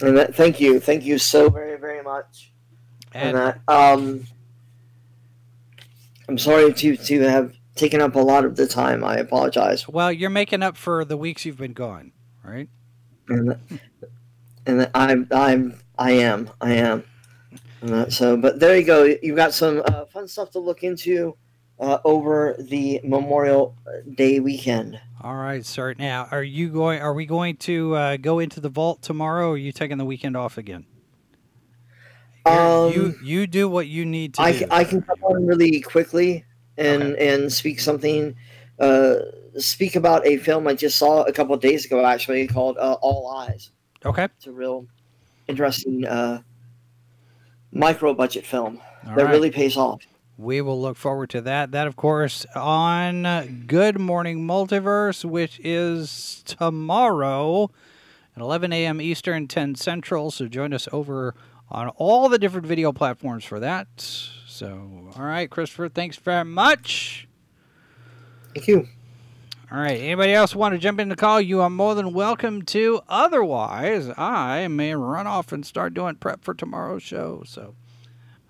And 0.00 0.16
that, 0.16 0.34
thank 0.34 0.60
you, 0.60 0.78
thank 0.78 1.04
you 1.04 1.18
so 1.18 1.48
very 1.50 1.78
very 1.78 2.02
much. 2.02 2.52
And 3.12 3.36
And 3.36 3.36
that, 3.36 3.60
um, 3.68 4.26
I'm 6.28 6.38
sorry 6.38 6.72
to 6.72 6.96
to 6.96 7.20
have 7.22 7.54
taken 7.78 8.00
up 8.00 8.14
a 8.14 8.20
lot 8.20 8.44
of 8.44 8.56
the 8.56 8.66
time. 8.66 9.04
I 9.04 9.16
apologize. 9.16 9.88
well, 9.88 10.12
you're 10.12 10.30
making 10.30 10.62
up 10.62 10.76
for 10.76 11.04
the 11.04 11.16
weeks 11.16 11.44
you've 11.44 11.56
been 11.56 11.72
gone, 11.72 12.12
right? 12.44 12.68
And 13.28 13.56
and 14.66 14.90
I'm 14.94 15.28
I'm 15.30 15.80
I 15.98 16.12
am 16.12 16.50
I 16.60 16.72
am. 16.74 17.04
And 17.80 18.12
so, 18.12 18.36
but 18.36 18.58
there 18.58 18.76
you 18.76 18.84
go. 18.84 19.04
You've 19.22 19.36
got 19.36 19.54
some 19.54 19.82
uh, 19.86 20.04
fun 20.06 20.26
stuff 20.26 20.50
to 20.52 20.58
look 20.58 20.82
into 20.82 21.36
uh, 21.78 21.98
over 22.04 22.56
the 22.58 23.00
Memorial 23.04 23.76
Day 24.14 24.40
weekend. 24.40 25.00
All 25.20 25.36
right, 25.36 25.64
sir. 25.64 25.94
Now, 25.98 26.28
are 26.30 26.42
you 26.42 26.70
going? 26.70 27.00
Are 27.00 27.14
we 27.14 27.26
going 27.26 27.56
to 27.58 27.94
uh, 27.94 28.16
go 28.16 28.40
into 28.40 28.60
the 28.60 28.68
vault 28.68 29.02
tomorrow? 29.02 29.48
or 29.48 29.52
Are 29.52 29.56
you 29.56 29.72
taking 29.72 29.98
the 29.98 30.04
weekend 30.04 30.36
off 30.36 30.58
again? 30.58 30.86
Um, 32.46 32.92
you 32.92 33.14
you 33.22 33.46
do 33.46 33.68
what 33.68 33.88
you 33.88 34.04
need 34.04 34.34
to 34.34 34.42
I, 34.42 34.58
do. 34.58 34.66
I 34.70 34.84
can 34.84 35.02
come 35.02 35.22
on 35.22 35.46
really 35.46 35.80
quickly 35.80 36.44
and 36.78 37.02
Okay. 37.02 37.28
and 37.34 37.52
speak 37.52 37.80
something 37.80 38.34
uh 38.78 39.16
speak 39.58 39.96
about 39.96 40.24
a 40.26 40.36
film 40.38 40.66
I 40.68 40.74
just 40.74 40.96
saw 40.98 41.22
a 41.24 41.32
couple 41.32 41.54
of 41.54 41.60
days 41.60 41.84
ago 41.84 42.04
actually 42.04 42.46
called 42.46 42.78
uh, 42.78 42.96
All 43.02 43.28
Eyes. 43.36 43.70
okay. 44.06 44.24
It's 44.36 44.46
a 44.46 44.52
real 44.52 44.86
interesting 45.48 46.06
uh 46.06 46.42
micro 47.72 48.14
budget 48.14 48.46
film 48.46 48.80
All 49.06 49.14
that 49.16 49.24
right. 49.24 49.32
really 49.32 49.50
pays 49.50 49.76
off. 49.76 50.02
We 50.36 50.60
will 50.60 50.80
look 50.80 50.96
forward 50.96 51.30
to 51.30 51.40
that. 51.40 51.72
That, 51.72 51.88
of 51.88 51.96
course, 51.96 52.46
on 52.54 53.64
Good 53.66 53.98
Morning 53.98 54.46
Multiverse, 54.46 55.24
which 55.24 55.58
is 55.64 56.44
tomorrow 56.46 57.70
at 58.36 58.40
11 58.40 58.72
a.m. 58.72 59.00
Eastern, 59.00 59.48
10 59.48 59.74
Central. 59.74 60.30
So 60.30 60.46
join 60.46 60.72
us 60.72 60.86
over 60.92 61.34
on 61.70 61.88
all 61.96 62.28
the 62.28 62.38
different 62.38 62.66
video 62.68 62.92
platforms 62.92 63.44
for 63.44 63.58
that. 63.58 64.28
So, 64.58 64.90
all 65.16 65.24
right, 65.24 65.48
Christopher, 65.48 65.88
thanks 65.88 66.16
very 66.16 66.44
much. 66.44 67.28
Thank 68.52 68.66
you. 68.66 68.88
All 69.70 69.78
right, 69.78 70.00
anybody 70.00 70.32
else 70.32 70.52
want 70.52 70.72
to 70.72 70.80
jump 70.80 70.98
in 70.98 71.08
the 71.08 71.14
call? 71.14 71.40
You 71.40 71.60
are 71.60 71.70
more 71.70 71.94
than 71.94 72.12
welcome 72.12 72.62
to. 72.62 73.00
Otherwise, 73.08 74.10
I 74.18 74.66
may 74.66 74.96
run 74.96 75.28
off 75.28 75.52
and 75.52 75.64
start 75.64 75.94
doing 75.94 76.16
prep 76.16 76.42
for 76.42 76.54
tomorrow's 76.54 77.04
show. 77.04 77.44
So, 77.46 77.76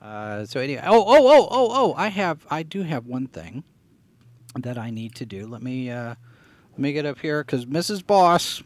uh, 0.01 0.47
so 0.47 0.61
anyway, 0.61 0.81
oh, 0.87 1.05
oh, 1.07 1.29
oh, 1.29 1.49
oh, 1.51 1.69
oh, 1.73 1.95
I 1.95 2.09
have, 2.09 2.47
I 2.51 2.63
do 2.63 2.85
have 2.85 3.05
one 3.05 3.27
thing 3.27 3.63
that 4.57 4.79
I 4.79 4.89
need 4.89 5.15
to 5.17 5.27
do. 5.27 5.47
Let 5.47 5.63
me, 5.63 5.91
uh, 5.91 6.15
let 6.71 6.79
me 6.79 6.95
get 6.95 7.05
up 7.05 7.19
here 7.19 7.45
because 7.45 7.67
Mrs. 7.67 8.07
Boss, 8.07 8.63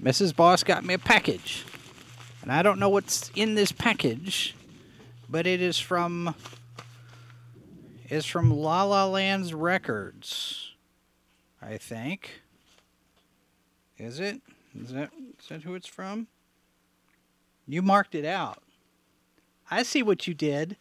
Mrs. 0.00 0.36
Boss 0.36 0.62
got 0.62 0.84
me 0.84 0.94
a 0.94 1.00
package, 1.00 1.64
and 2.42 2.52
I 2.52 2.62
don't 2.62 2.78
know 2.78 2.90
what's 2.90 3.32
in 3.34 3.56
this 3.56 3.72
package, 3.72 4.54
but 5.28 5.46
it 5.46 5.60
is 5.60 5.78
from 5.78 6.34
is 8.08 8.24
from 8.24 8.50
La 8.50 8.84
La 8.84 9.06
Land's 9.06 9.52
Records. 9.52 10.72
I 11.60 11.78
think. 11.78 12.42
Is 13.98 14.20
it? 14.20 14.40
Is 14.78 14.92
that 14.92 15.10
is 15.40 15.48
that 15.48 15.62
who 15.62 15.74
it's 15.74 15.88
from? 15.88 16.28
You 17.66 17.82
marked 17.82 18.14
it 18.14 18.24
out. 18.24 18.62
I 19.70 19.82
see 19.82 20.02
what 20.02 20.26
you 20.26 20.34
did. 20.34 20.76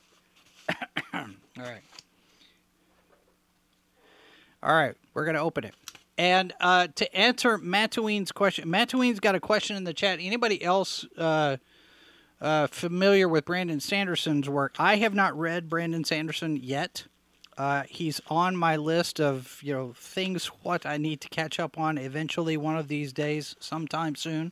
All 1.13 1.25
right. 1.57 1.81
All 4.61 4.73
right, 4.75 4.95
we're 5.13 5.25
gonna 5.25 5.43
open 5.43 5.63
it. 5.63 5.75
And 6.17 6.53
uh, 6.59 6.87
to 6.95 7.15
answer 7.15 7.57
Mattuine's 7.57 8.31
question, 8.31 8.69
Mattuine's 8.69 9.19
got 9.19 9.35
a 9.35 9.39
question 9.39 9.75
in 9.75 9.83
the 9.83 9.93
chat. 9.93 10.19
Anybody 10.21 10.63
else 10.63 11.05
uh, 11.17 11.57
uh, 12.41 12.67
familiar 12.67 13.27
with 13.27 13.45
Brandon 13.45 13.79
Sanderson's 13.79 14.49
work? 14.49 14.75
I 14.79 14.97
have 14.97 15.13
not 15.13 15.38
read 15.38 15.69
Brandon 15.69 16.03
Sanderson 16.03 16.57
yet. 16.57 17.05
Uh, 17.57 17.83
he's 17.89 18.19
on 18.27 18.57
my 18.57 18.75
list 18.75 19.21
of 19.21 19.59
you 19.63 19.73
know 19.73 19.93
things 19.95 20.47
what 20.47 20.86
I 20.86 20.97
need 20.97 21.21
to 21.21 21.29
catch 21.29 21.59
up 21.59 21.77
on 21.77 21.97
eventually 21.97 22.57
one 22.57 22.77
of 22.77 22.89
these 22.89 23.13
days, 23.13 23.55
sometime 23.59 24.15
soon. 24.15 24.51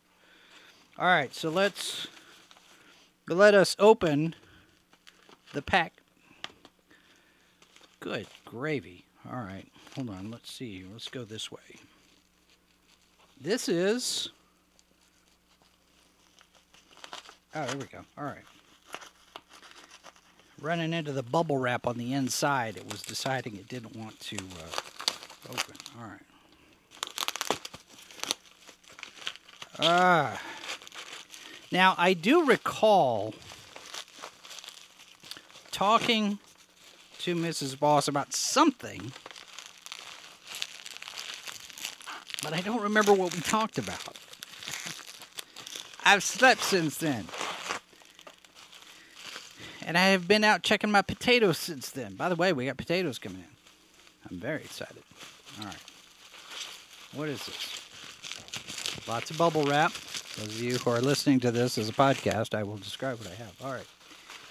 All 0.97 1.07
right, 1.07 1.34
so 1.34 1.49
let's 1.49 2.07
let 3.27 3.53
us 3.53 3.75
open 3.79 4.36
the 5.53 5.61
pack. 5.61 5.93
Good 7.99 8.27
gravy. 8.45 9.05
All 9.29 9.39
right, 9.39 9.67
hold 9.95 10.09
on. 10.09 10.31
Let's 10.31 10.51
see. 10.51 10.86
Let's 10.89 11.09
go 11.09 11.23
this 11.23 11.51
way. 11.51 11.79
This 13.39 13.67
is. 13.67 14.29
Oh, 17.56 17.66
there 17.66 17.78
we 17.78 17.86
go. 17.86 17.99
All 18.18 18.24
right. 18.24 18.38
Running 20.60 20.93
into 20.93 21.12
the 21.12 21.22
bubble 21.22 21.58
wrap 21.60 21.86
on 21.86 21.97
the 21.97 22.14
inside, 22.14 22.78
it 22.78 22.89
was 22.89 23.01
deciding 23.01 23.56
it 23.56 23.68
didn't 23.68 23.95
want 23.95 24.20
to 24.22 24.38
uh, 24.38 25.49
open. 25.49 25.76
All 25.99 26.08
right. 26.08 26.22
Ah. 29.80 30.41
Now, 31.72 31.95
I 31.97 32.14
do 32.14 32.45
recall 32.45 33.36
talking 35.72 36.39
to 37.20 37.36
Mrs. 37.36 37.78
Boss 37.80 38.08
about 38.08 38.34
something, 38.34 39.12
but 42.41 42.54
I 42.54 42.62
don't 42.62 42.82
remember 42.82 43.14
what 43.14 43.34
we 43.34 43.41
talked 43.41 43.78
about. 43.78 44.18
I've 46.06 46.24
slept 46.24 46.64
since 46.64 46.97
then. 46.97 47.26
And 49.86 49.97
I 49.97 50.09
have 50.09 50.27
been 50.27 50.43
out 50.43 50.63
checking 50.63 50.91
my 50.91 51.01
potatoes 51.01 51.57
since 51.57 51.89
then. 51.89 52.15
By 52.15 52.29
the 52.29 52.36
way, 52.36 52.53
we 52.53 52.65
got 52.65 52.77
potatoes 52.77 53.19
coming 53.19 53.39
in. 53.39 53.45
I'm 54.31 54.39
very 54.39 54.61
excited. 54.61 55.03
All 55.59 55.65
right. 55.65 55.75
What 57.13 57.29
is 57.29 57.45
this? 57.45 59.07
Lots 59.07 59.29
of 59.31 59.38
bubble 59.38 59.63
wrap. 59.63 59.93
Those 60.38 60.47
of 60.47 60.61
you 60.61 60.77
who 60.77 60.89
are 60.89 61.01
listening 61.01 61.39
to 61.41 61.51
this 61.51 61.77
as 61.77 61.89
a 61.89 61.93
podcast, 61.93 62.55
I 62.55 62.63
will 62.63 62.77
describe 62.77 63.19
what 63.19 63.29
I 63.29 63.36
have. 63.36 63.53
All 63.63 63.71
right. 63.71 63.86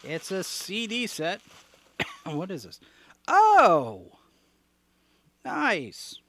It's 0.04 0.30
a 0.30 0.44
CD 0.44 1.06
set. 1.06 1.40
what 2.24 2.50
is 2.50 2.64
this? 2.64 2.78
Oh! 3.26 4.12
Nice. 5.44 6.20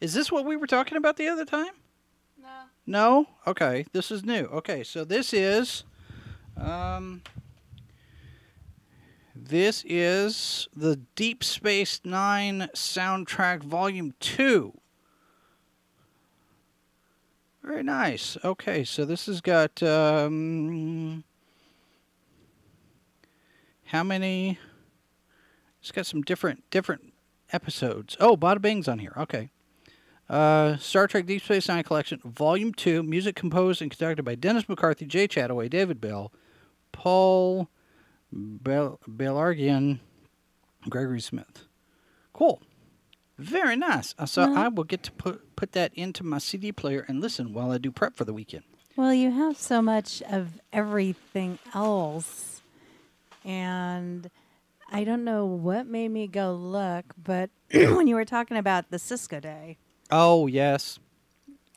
Is 0.00 0.14
this 0.14 0.30
what 0.30 0.44
we 0.44 0.56
were 0.56 0.66
talking 0.66 0.96
about 0.96 1.16
the 1.16 1.28
other 1.28 1.44
time? 1.44 1.72
No. 2.40 2.48
No? 2.86 3.26
Okay. 3.46 3.86
This 3.92 4.10
is 4.10 4.24
new. 4.24 4.44
Okay, 4.44 4.84
so 4.84 5.04
this 5.04 5.32
is 5.32 5.84
um 6.56 7.22
this 9.44 9.84
is 9.86 10.68
the 10.74 10.96
Deep 11.14 11.44
Space 11.44 12.00
9 12.04 12.68
soundtrack 12.74 13.62
volume 13.62 14.14
2. 14.20 14.72
Very 17.62 17.82
nice. 17.82 18.36
Okay, 18.44 18.82
so 18.84 19.04
this 19.04 19.26
has 19.26 19.40
got 19.40 19.82
um, 19.82 21.22
how 23.86 24.02
many? 24.02 24.58
It's 25.80 25.92
got 25.92 26.06
some 26.06 26.22
different 26.22 26.68
different 26.70 27.12
episodes. 27.52 28.16
Oh, 28.20 28.36
Bada 28.36 28.60
Bing's 28.60 28.88
on 28.88 28.98
here. 28.98 29.12
Okay. 29.16 29.50
Uh, 30.28 30.76
Star 30.76 31.06
Trek 31.06 31.26
Deep 31.26 31.42
Space 31.42 31.68
Nine 31.68 31.82
Collection, 31.82 32.20
Volume 32.22 32.74
2, 32.74 33.02
music 33.02 33.34
composed 33.34 33.80
and 33.80 33.90
conducted 33.90 34.22
by 34.24 34.34
Dennis 34.34 34.68
McCarthy, 34.68 35.06
Jay 35.06 35.26
Chattaway, 35.26 35.70
David 35.70 36.02
Bell, 36.02 36.32
Paul 36.92 37.70
Bel- 38.32 39.00
Baillargeon, 39.08 40.00
Gregory 40.88 41.20
Smith. 41.20 41.64
Cool. 42.32 42.60
Very 43.38 43.76
nice. 43.76 44.14
Uh, 44.18 44.26
So 44.26 44.42
Well- 44.48 44.58
I 44.58 44.68
will 44.68 44.84
get 44.84 45.02
to 45.04 45.12
put, 45.12 45.54
put 45.56 45.72
that 45.72 45.92
into 45.94 46.24
my 46.24 46.38
CD 46.38 46.72
player 46.72 47.04
and 47.08 47.20
listen 47.20 47.52
while 47.52 47.70
I 47.70 47.78
do 47.78 47.90
prep 47.90 48.16
for 48.16 48.24
the 48.24 48.32
weekend. 48.32 48.64
Well, 48.96 49.14
you 49.14 49.30
have 49.30 49.56
so 49.56 49.80
much 49.80 50.22
of 50.22 50.60
everything 50.72 51.58
else. 51.72 52.62
And 53.44 54.28
I 54.90 55.04
don't 55.04 55.22
know 55.24 55.46
what 55.46 55.86
made 55.86 56.08
me 56.08 56.26
go 56.26 56.52
look, 56.52 57.14
but 57.22 57.50
when 57.72 58.06
you 58.08 58.14
were 58.16 58.24
talking 58.24 58.56
about 58.56 58.90
the 58.90 58.96
Sisko 58.96 59.40
Day 59.40 59.78
Oh, 60.10 60.46
yes. 60.48 60.98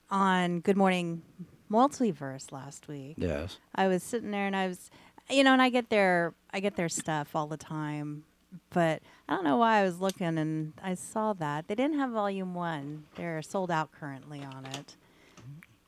on 0.09 0.61
Good 0.61 0.77
Morning 0.77 1.21
Multiverse 1.69 2.51
last 2.51 2.87
week, 2.87 3.15
Yes. 3.17 3.59
I 3.75 3.87
was 3.87 4.01
sitting 4.03 4.31
there 4.31 4.47
and 4.47 4.55
I 4.55 4.67
was, 4.67 4.89
you 5.29 5.43
know, 5.43 5.53
and 5.53 5.61
I 5.61 5.69
get 5.69 5.89
their, 5.89 6.33
I 6.51 6.59
get 6.59 6.75
their 6.75 6.89
stuff 6.89 7.35
all 7.35 7.47
the 7.47 7.57
time, 7.57 8.23
but 8.71 9.01
I 9.29 9.35
don't 9.35 9.43
know 9.43 9.57
why 9.57 9.77
I 9.79 9.83
was 9.83 9.99
looking 10.01 10.37
and 10.37 10.73
I 10.83 10.93
saw 10.95 11.33
that 11.33 11.67
they 11.67 11.75
didn't 11.75 11.97
have 11.99 12.11
Volume 12.11 12.53
One. 12.53 13.05
They're 13.15 13.41
sold 13.41 13.71
out 13.71 13.91
currently 13.91 14.43
on 14.43 14.65
it, 14.65 14.95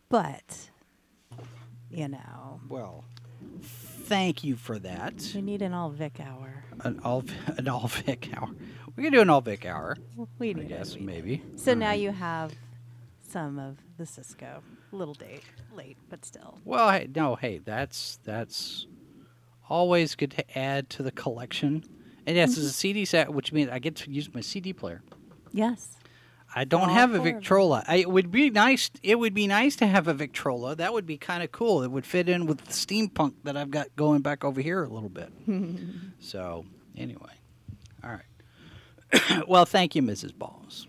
but 0.09 0.69
you 1.89 2.07
know, 2.07 2.59
Well, 2.69 3.03
thank 3.61 4.43
you 4.43 4.55
for 4.55 4.79
that. 4.79 5.31
we 5.35 5.41
need 5.41 5.61
an 5.61 5.73
all 5.73 5.89
Vic 5.89 6.19
hour. 6.19 6.63
An 6.81 6.99
all 7.03 7.23
an 7.57 7.67
all 7.67 7.87
Vic 7.87 8.29
hour. 8.35 8.49
We 8.95 9.03
can 9.03 9.11
do 9.13 9.21
an 9.21 9.29
all 9.29 9.41
Vic 9.41 9.65
hour. 9.65 9.97
We 10.39 10.51
I 10.51 10.53
need 10.53 10.69
guess 10.69 10.95
it. 10.95 11.01
maybe. 11.01 11.43
So 11.55 11.73
now 11.73 11.91
you 11.91 12.11
have 12.11 12.53
some 13.27 13.59
of 13.59 13.77
the 13.97 14.03
Sisko. 14.05 14.61
Little 14.91 15.15
date, 15.15 15.41
late, 15.75 15.97
but 16.09 16.23
still. 16.23 16.59
Well, 16.65 16.91
hey, 16.91 17.09
no, 17.15 17.35
hey, 17.35 17.57
that's 17.57 18.19
that's 18.23 18.85
always 19.73 20.13
good 20.13 20.29
to 20.31 20.57
add 20.57 20.87
to 20.91 21.01
the 21.01 21.11
collection. 21.11 21.83
And 22.27 22.35
yes, 22.37 22.51
it's 22.51 22.59
a 22.59 22.61
mm-hmm. 22.61 22.69
CD 22.69 23.05
set, 23.05 23.33
which 23.33 23.51
means 23.51 23.69
I 23.71 23.79
get 23.79 23.95
to 23.97 24.11
use 24.11 24.31
my 24.31 24.41
CD 24.41 24.71
player. 24.71 25.01
Yes. 25.51 25.97
I 26.55 26.63
don't 26.65 26.89
have 26.89 27.09
a 27.09 27.13
four 27.13 27.17
of 27.17 27.23
them. 27.23 27.33
Victrola. 27.33 27.83
I, 27.87 27.95
it 27.95 28.09
would 28.11 28.29
be 28.29 28.51
nice. 28.51 28.91
It 29.01 29.17
would 29.17 29.33
be 29.33 29.47
nice 29.47 29.75
to 29.77 29.87
have 29.87 30.07
a 30.07 30.13
Victrola. 30.13 30.75
That 30.75 30.93
would 30.93 31.07
be 31.07 31.17
kind 31.17 31.41
of 31.41 31.51
cool. 31.51 31.81
It 31.81 31.89
would 31.89 32.05
fit 32.05 32.29
in 32.29 32.45
with 32.45 32.59
the 32.59 32.71
steampunk 32.71 33.33
that 33.43 33.57
I've 33.57 33.71
got 33.71 33.95
going 33.95 34.21
back 34.21 34.43
over 34.43 34.61
here 34.61 34.83
a 34.83 34.87
little 34.87 35.09
bit. 35.09 35.33
so 36.19 36.65
anyway, 36.95 37.33
all 38.03 38.11
right. 38.11 39.47
well, 39.47 39.65
thank 39.65 39.95
you, 39.95 40.03
Mrs. 40.03 40.37
Balls. 40.37 40.87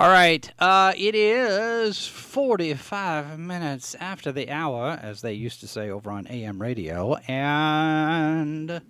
All 0.00 0.08
right. 0.08 0.50
Uh, 0.58 0.94
it 0.96 1.14
is 1.14 2.06
45 2.06 3.38
minutes 3.38 3.94
after 3.96 4.32
the 4.32 4.48
hour, 4.50 4.98
as 5.02 5.20
they 5.20 5.34
used 5.34 5.60
to 5.60 5.68
say 5.68 5.90
over 5.90 6.10
on 6.10 6.26
AM 6.28 6.58
radio. 6.58 7.16
And 7.28 8.80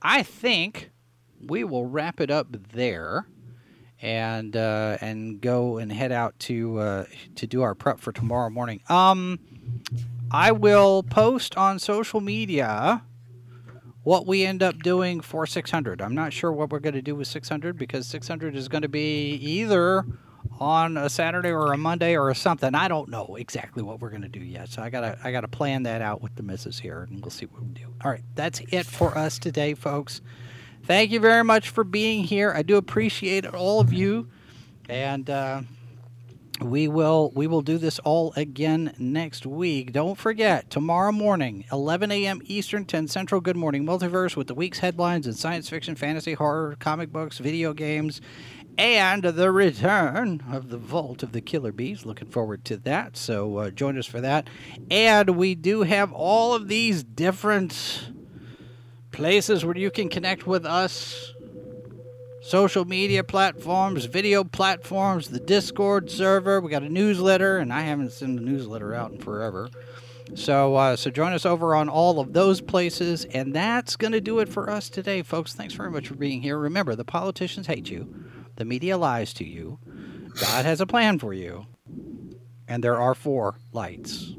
I 0.00 0.22
think 0.22 0.92
we 1.44 1.64
will 1.64 1.86
wrap 1.86 2.20
it 2.20 2.30
up 2.30 2.54
there 2.72 3.26
and 4.00 4.54
uh, 4.54 4.98
and 5.00 5.40
go 5.40 5.78
and 5.78 5.90
head 5.90 6.12
out 6.12 6.38
to 6.38 6.78
uh, 6.78 7.04
to 7.34 7.48
do 7.48 7.62
our 7.62 7.74
prep 7.74 7.98
for 7.98 8.12
tomorrow 8.12 8.48
morning. 8.48 8.80
Um, 8.88 9.40
I 10.30 10.52
will 10.52 11.02
post 11.02 11.56
on 11.56 11.80
social 11.80 12.20
media 12.20 13.02
what 14.04 14.24
we 14.24 14.44
end 14.44 14.62
up 14.62 14.84
doing 14.84 15.20
for 15.20 15.46
600. 15.46 16.00
I'm 16.00 16.14
not 16.14 16.32
sure 16.32 16.52
what 16.52 16.70
we're 16.70 16.78
going 16.78 16.94
to 16.94 17.02
do 17.02 17.16
with 17.16 17.26
600 17.26 17.76
because 17.76 18.06
600 18.06 18.54
is 18.54 18.68
going 18.68 18.82
to 18.82 18.88
be 18.88 19.32
either 19.32 20.06
on 20.60 20.96
a 20.96 21.08
Saturday 21.08 21.50
or 21.50 21.72
a 21.72 21.76
Monday 21.76 22.16
or 22.16 22.32
something. 22.34 22.74
I 22.74 22.88
don't 22.88 23.08
know 23.08 23.36
exactly 23.36 23.82
what 23.82 24.00
we're 24.00 24.10
going 24.10 24.22
to 24.22 24.28
do 24.28 24.40
yet. 24.40 24.68
So 24.70 24.82
I 24.82 24.90
got 24.90 25.00
to 25.00 25.18
I 25.22 25.32
got 25.32 25.42
to 25.42 25.48
plan 25.48 25.84
that 25.84 26.02
out 26.02 26.20
with 26.20 26.34
the 26.34 26.42
missus 26.42 26.78
here 26.78 27.06
and 27.10 27.20
we'll 27.22 27.30
see 27.30 27.46
what 27.46 27.62
we 27.62 27.68
do. 27.68 27.94
All 28.04 28.10
right, 28.10 28.24
that's 28.34 28.60
it 28.70 28.86
for 28.86 29.16
us 29.16 29.38
today, 29.38 29.74
folks. 29.74 30.20
Thank 30.84 31.10
you 31.10 31.20
very 31.20 31.44
much 31.44 31.68
for 31.68 31.84
being 31.84 32.24
here. 32.24 32.52
I 32.54 32.62
do 32.62 32.76
appreciate 32.76 33.46
all 33.46 33.80
of 33.80 33.92
you. 33.92 34.28
And 34.88 35.28
uh, 35.28 35.62
we 36.60 36.88
will 36.88 37.30
we 37.34 37.46
will 37.46 37.62
do 37.62 37.78
this 37.78 37.98
all 38.00 38.32
again 38.36 38.94
next 38.98 39.46
week. 39.46 39.92
Don't 39.92 40.16
forget 40.16 40.70
tomorrow 40.70 41.12
morning, 41.12 41.64
11 41.70 42.10
a.m. 42.10 42.40
Eastern, 42.44 42.84
10 42.84 43.06
Central. 43.08 43.40
Good 43.40 43.56
morning, 43.56 43.84
multiverse 43.84 44.34
with 44.34 44.48
the 44.48 44.54
week's 44.54 44.78
headlines 44.78 45.26
in 45.26 45.34
science 45.34 45.68
fiction, 45.68 45.94
fantasy, 45.94 46.34
horror, 46.34 46.76
comic 46.80 47.12
books, 47.12 47.38
video 47.38 47.72
games, 47.72 48.20
and 48.78 49.24
the 49.24 49.50
return 49.50 50.42
of 50.50 50.70
the 50.70 50.78
Vault 50.78 51.22
of 51.22 51.32
the 51.32 51.40
Killer 51.40 51.72
Bees. 51.72 52.06
Looking 52.06 52.28
forward 52.28 52.64
to 52.66 52.76
that. 52.78 53.16
So 53.16 53.56
uh, 53.58 53.70
join 53.70 53.98
us 53.98 54.06
for 54.06 54.20
that. 54.20 54.48
And 54.90 55.30
we 55.36 55.54
do 55.56 55.82
have 55.82 56.12
all 56.12 56.54
of 56.54 56.68
these 56.68 57.02
different 57.02 58.08
places 59.10 59.64
where 59.64 59.76
you 59.76 59.90
can 59.90 60.08
connect 60.08 60.46
with 60.46 60.64
us 60.64 61.34
social 62.40 62.84
media 62.84 63.24
platforms, 63.24 64.04
video 64.06 64.44
platforms, 64.44 65.28
the 65.28 65.40
Discord 65.40 66.10
server. 66.10 66.60
We 66.60 66.70
got 66.70 66.82
a 66.82 66.88
newsletter, 66.88 67.58
and 67.58 67.72
I 67.72 67.80
haven't 67.82 68.12
sent 68.12 68.38
a 68.38 68.42
newsletter 68.42 68.94
out 68.94 69.12
in 69.12 69.18
forever. 69.18 69.68
So, 70.34 70.76
uh, 70.76 70.96
so 70.96 71.10
join 71.10 71.32
us 71.32 71.44
over 71.44 71.74
on 71.74 71.88
all 71.88 72.20
of 72.20 72.32
those 72.32 72.60
places, 72.60 73.24
and 73.24 73.54
that's 73.54 73.96
going 73.96 74.12
to 74.12 74.20
do 74.20 74.38
it 74.38 74.48
for 74.48 74.70
us 74.70 74.88
today, 74.88 75.22
folks. 75.22 75.54
Thanks 75.54 75.74
very 75.74 75.90
much 75.90 76.08
for 76.08 76.14
being 76.14 76.42
here. 76.42 76.58
Remember, 76.58 76.94
the 76.94 77.04
politicians 77.04 77.66
hate 77.66 77.90
you, 77.90 78.14
the 78.58 78.64
media 78.64 78.98
lies 78.98 79.32
to 79.34 79.44
you, 79.44 79.78
God 80.40 80.64
has 80.64 80.80
a 80.80 80.86
plan 80.86 81.18
for 81.18 81.32
you, 81.32 81.66
and 82.66 82.84
there 82.84 83.00
are 83.00 83.14
four 83.14 83.56
lights. 83.72 84.34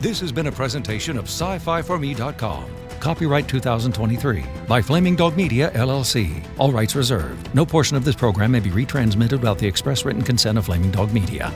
This 0.00 0.20
has 0.20 0.32
been 0.32 0.46
a 0.46 0.52
presentation 0.52 1.18
of 1.18 1.24
sci-fi4me.com. 1.24 2.64
Copyright 3.00 3.48
2023 3.48 4.44
by 4.66 4.80
Flaming 4.80 5.16
Dog 5.16 5.36
Media 5.36 5.70
LLC. 5.72 6.44
All 6.58 6.72
rights 6.72 6.94
reserved. 6.94 7.54
No 7.54 7.66
portion 7.66 7.96
of 7.96 8.04
this 8.04 8.16
program 8.16 8.50
may 8.50 8.60
be 8.60 8.70
retransmitted 8.70 9.32
without 9.32 9.58
the 9.58 9.66
express 9.66 10.04
written 10.04 10.22
consent 10.22 10.58
of 10.58 10.66
Flaming 10.66 10.90
Dog 10.90 11.12
Media. 11.12 11.52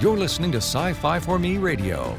You're 0.00 0.16
listening 0.16 0.52
to 0.52 0.58
Sci 0.58 0.92
Fi 0.92 1.18
for 1.18 1.38
Me 1.38 1.56
Radio. 1.56 2.16